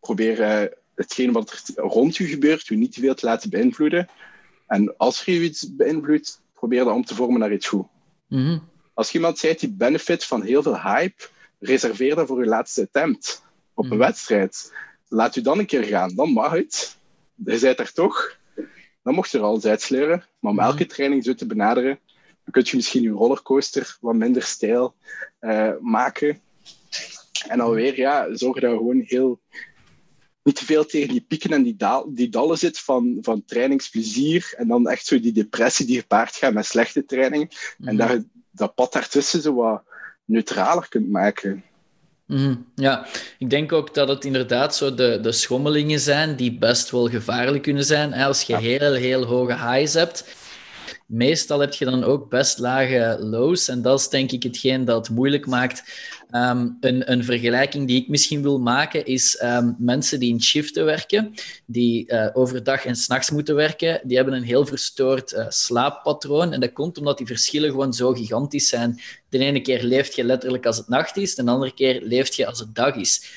[0.00, 4.08] probeer uh, hetgeen wat er rond u gebeurt, u niet te veel te laten beïnvloeden.
[4.66, 7.86] En als je iets beïnvloedt, probeer dat om te vormen naar iets goed.
[8.26, 8.58] Mhm.
[8.94, 13.42] Als iemand zegt die benefit van heel veel hype, reserveer dat voor je laatste attempt
[13.74, 13.98] op een Mhm.
[13.98, 14.74] wedstrijd.
[15.08, 16.96] Laat u dan een keer gaan, dan mag het.
[17.34, 18.38] Je bent er toch.
[19.02, 20.24] Dan mocht je er alles uitsleuren.
[20.38, 20.66] Maar om Mhm.
[20.66, 21.98] elke training zo te benaderen,
[22.46, 24.94] dan kun je misschien je rollercoaster wat minder stijl
[25.38, 26.40] eh, maken.
[27.48, 29.40] En alweer, ja, zorg dat je gewoon heel
[30.42, 34.52] niet te veel tegen die pieken en die, daal, die dallen zit van, van trainingsplezier.
[34.56, 37.74] En dan echt zo die depressie die gepaard gaat met slechte training.
[37.78, 37.96] En Mhm.
[37.96, 39.82] dat je dat pad daartussen zo wat
[40.24, 41.64] neutraler kunt maken.
[42.26, 43.06] Mhm, Ja,
[43.38, 47.62] ik denk ook dat het inderdaad zo de, de schommelingen zijn die best wel gevaarlijk
[47.62, 48.12] kunnen zijn.
[48.12, 48.58] Als je Ja.
[48.58, 50.34] heel, heel hoge highs hebt,
[51.06, 53.68] meestal heb je dan ook best lage lows.
[53.68, 55.82] En dat is denk ik hetgeen dat moeilijk maakt.
[56.30, 60.84] Ehm, een, een vergelijking die ik misschien wil maken is ehm, mensen die in shiften
[60.84, 61.34] werken,
[61.66, 66.52] die eh, overdag en s'nachts moeten werken, die hebben een heel verstoord eh, slaappatroon.
[66.52, 69.00] En dat komt omdat die verschillen gewoon zo gigantisch zijn.
[69.28, 72.46] De ene keer leeft je letterlijk als het nacht is, de andere keer leeft je
[72.46, 73.30] als het dag is.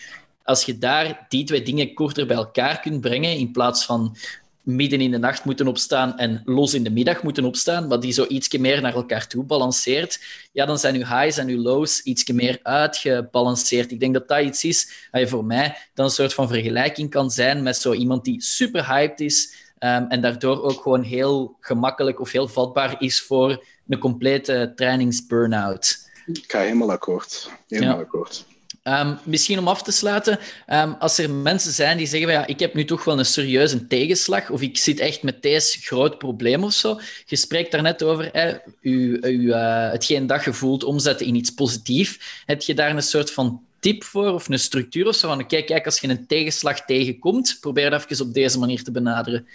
[0.44, 4.16] Als je daar die twee dingen korter bij elkaar kunt brengen, in plaats van
[4.64, 8.12] midden in de nacht moeten opstaan en los in de middag moeten opstaan, maar die
[8.12, 10.20] zo ietsje meer naar elkaar toe balanceert,
[10.52, 13.92] ja, dan zijn uw highs en uw lows ietsje meer uitgebalanceerd.
[13.92, 17.10] Ik denk dat dat iets is dat je voor mij dan een soort van vergelijking
[17.10, 21.58] kan zijn met zo iemand die super hyped is ehm, en daardoor ook gewoon heel
[21.60, 26.08] gemakkelijk of heel vatbaar is voor een complete trainingsburn-out.
[26.26, 27.50] Ik ga helemaal akkoord.
[27.68, 28.02] Helemaal Ja.
[28.02, 28.46] akkoord.
[28.90, 32.60] Ehm, misschien om af te sluiten, ehm, als er mensen zijn die zeggen, ja, ik
[32.60, 36.64] heb nu toch wel een serieuze tegenslag, of ik zit echt met deze groot probleem
[36.64, 37.00] of zo.
[37.26, 41.36] Je spreekt daar net over, hè, u, u, eh, hetgeen dat je voelt omzetten in
[41.36, 42.44] iets positiefs.
[42.46, 45.28] Heb je daar een soort van tip voor, of een structuur of zo?
[45.28, 48.92] Van, oké, kijk, als je een tegenslag tegenkomt, probeer dat even op deze manier te
[48.92, 49.48] benaderen.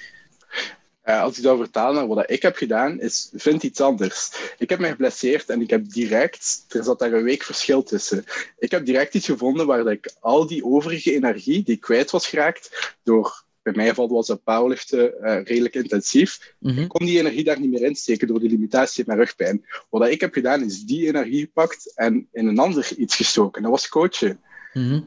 [1.04, 4.30] Eh, als ik dat vertaal naar wat ik heb gedaan, is vind iets anders.
[4.58, 8.24] Ik heb mij geblesseerd en ik heb direct, er zat daar een week verschil tussen.
[8.58, 12.28] Ik heb direct iets gevonden waar ik al die overige energie die ik kwijt was
[12.28, 16.80] geraakt, door, bij mij geval was dat powerliften eh, redelijk intensief, Mhm.
[16.80, 19.64] ik kon die energie daar niet meer insteken door de limitatie in mijn rugpijn.
[19.90, 23.62] Wat ik heb gedaan, is die energie gepakt en in een ander iets gestoken.
[23.62, 24.40] Dat was coachen.
[24.72, 25.00] Mhm.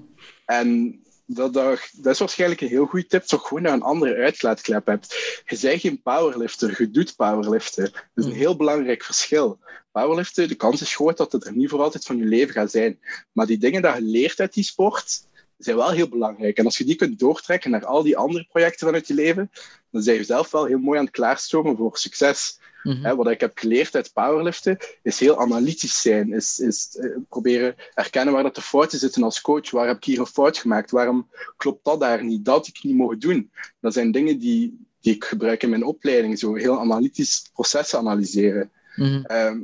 [0.46, 4.16] En dat, dat, dat is waarschijnlijk een heel goede tip, toch gewoon je een andere
[4.16, 5.14] uitlaatklep hebt.
[5.46, 7.84] Je bent geen powerlifter, je doet powerliften.
[7.84, 9.60] Dat is een heel belangrijk verschil.
[9.92, 12.72] Powerliften, de kans is groot dat het er niet voor altijd van je leven gaat
[12.72, 13.00] zijn.
[13.32, 15.28] Maar die dingen die je leert uit die sport,
[15.58, 16.58] zijn wel heel belangrijk.
[16.58, 19.52] En als je die kunt doortrekken naar al die andere projecten vanuit je leven,
[19.92, 22.60] dan zijn je zelf wel heel mooi aan het klaarstomen voor succes.
[22.84, 23.16] Mhm.
[23.16, 26.34] Wat ik heb geleerd uit powerliften is heel analytisch zijn.
[26.34, 29.72] Is, is eh, proberen erkennen waar dat de fouten zitten als coach.
[29.72, 30.92] Waar heb ik hier een fout gemaakt?
[30.92, 32.46] Waarom klopt dat daar niet?
[32.46, 33.52] Dat had ik niet mogen doen.
[33.80, 36.40] Dat zijn dingen die, die ik gebruik in mijn opleiding.
[36.40, 38.72] Zo heel analytisch processen analyseren.
[38.96, 39.24] Mhm.
[39.24, 39.60] Ehm,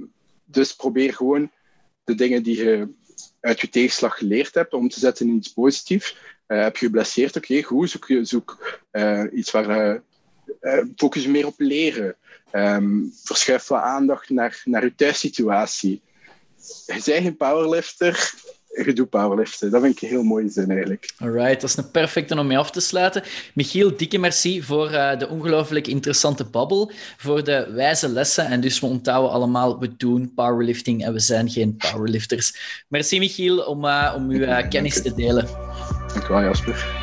[0.46, 1.52] dus probeer gewoon
[2.04, 2.88] de dingen die je
[3.44, 6.18] uit je tegenslag geleerd hebt om te zetten in iets positiefs.
[6.46, 7.36] Eh, heb je geblesseerd?
[7.36, 7.90] Oké, goed.
[7.90, 10.02] Zoek, zoek eh, iets waar
[10.60, 12.16] eh, focus meer op leren.
[12.52, 16.02] Ehm, verschuif wat aandacht naar, naar je thuissituatie.
[16.86, 18.34] Je bent geen powerlifter,
[18.74, 19.72] je doet powerliften.
[19.72, 21.14] Dat vind ik een heel mooie zin eigenlijk.
[21.18, 23.24] Alright, dat is een perfecte om mee af te sluiten.
[23.54, 28.46] Michiel, dikke merci voor eh, de ongelooflijk interessante babbel, voor de wijze lessen.
[28.46, 32.58] En dus we onthouden allemaal, we doen powerlifting en we zijn geen powerlifters.
[32.88, 35.48] Merci Michiel om, eh, om uw eh, kennis te delen.
[36.14, 37.02] Dank wel, Jasper.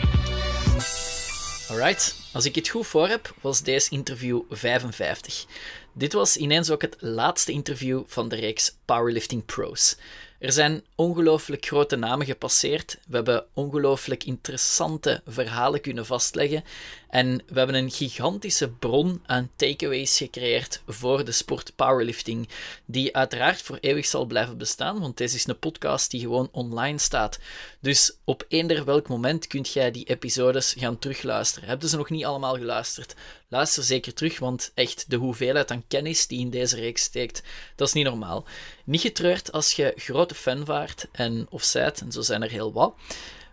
[1.71, 5.47] Alright, als ik het goed voor heb, was deze interview 55.
[5.93, 9.97] Dit was ineens ook het laatste interview van de reeks Powerlifting Pros.
[10.41, 12.99] Er zijn ongelooflijk grote namen gepasseerd.
[13.07, 16.65] We hebben ongelooflijk interessante verhalen kunnen vastleggen.
[17.11, 22.49] En we hebben een gigantische bron aan takeaways gecreëerd voor de sport powerlifting,
[22.85, 26.99] die uiteraard voor eeuwig zal blijven bestaan, want deze is een podcast die gewoon online
[26.99, 27.39] staat.
[27.81, 31.69] Dus op eender welk moment kunt jij die episodes gaan terugluisteren.
[31.69, 33.15] Hebben ze nog niet allemaal geluisterd?
[33.49, 37.43] Luister zeker terug, want echt de hoeveelheid aan kennis die in deze reeks steekt,
[37.77, 38.45] dat is niet normaal.
[38.85, 42.73] Niet getreurd als je grote fan waart en of zijt, en zo zijn er heel
[42.73, 42.95] wat.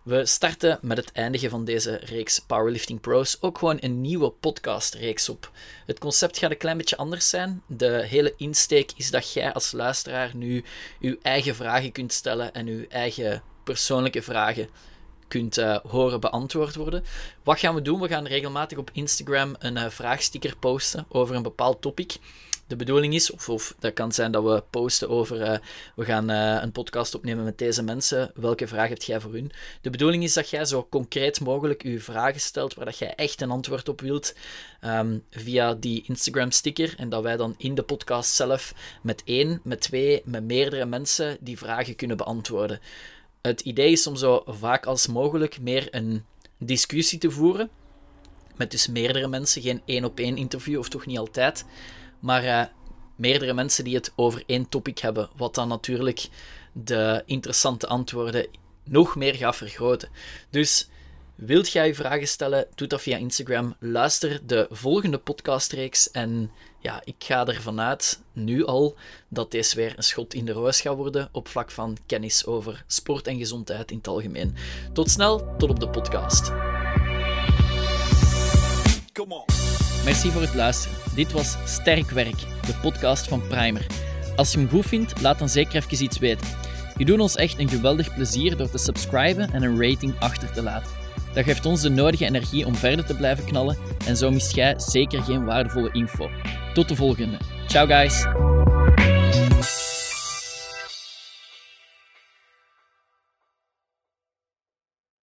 [0.08, 5.30] We starten met het eindigen van deze reeks Powerlifting Pros ook gewoon een nieuwe podcastreeks
[5.30, 5.52] op.
[5.86, 7.62] Het concept gaat een klein beetje anders zijn.
[7.66, 10.64] De hele insteek is dat jij als luisteraar nu
[11.00, 14.70] uw eigen vragen kunt stellen en uw eigen persoonlijke vragen
[15.28, 17.04] kunt uh, horen beantwoord worden.
[17.44, 18.00] Wat gaan we doen?
[18.00, 22.16] We gaan regelmatig op Instagram een uh, vraagsticker posten over een bepaald topic
[22.68, 25.58] de bedoeling is, of, dat kan zijn dat we posten over, uh,
[25.96, 29.52] we gaan uh, een podcast opnemen met deze mensen, welke vraag heb jij voor hun?
[29.82, 33.42] De bedoeling is dat jij zo concreet mogelijk je vragen stelt waar dat jij echt
[33.42, 34.36] een antwoord op wilt
[34.82, 39.60] um, via die Instagram sticker en dat wij dan in de podcast zelf met één,
[39.64, 42.80] met twee, met meerdere mensen die vragen kunnen beantwoorden.
[43.42, 46.26] Het idee is om zo vaak als mogelijk meer een
[46.58, 47.70] discussie te voeren
[48.56, 51.66] met dus meerdere mensen, geen één op één interview of toch niet altijd
[52.20, 52.64] maar uh,
[53.16, 56.28] meerdere mensen die het over één topic hebben, wat dan natuurlijk
[56.72, 58.48] de interessante antwoorden
[58.84, 60.10] nog meer gaat vergroten.
[60.50, 60.90] Dus
[61.36, 63.76] wilt jij vragen stellen, doe dat via Instagram.
[63.80, 68.96] Luister de volgende podcastreeks en ja, ik ga ervan uit, nu al,
[69.28, 72.84] dat deze weer een schot in de roos gaat worden op vlak van kennis over
[72.88, 74.56] sport en gezondheid in het algemeen.
[74.94, 76.52] Tot snel, tot op de podcast.
[80.08, 80.98] Merci voor het luisteren.
[81.16, 83.86] Dit was Sterk Werk, de podcast van Primer.
[84.36, 86.48] Als je hem goed vindt, laat dan zeker even iets weten.
[86.98, 90.62] Je doet ons echt een geweldig plezier door te subscriben en een rating achter te
[90.62, 90.92] laten.
[91.34, 94.74] Dat geeft ons de nodige energie om verder te blijven knallen en zo mist jij
[94.80, 96.30] zeker geen waardevolle info.
[96.74, 97.38] Tot de volgende.
[97.68, 98.26] Ciao guys!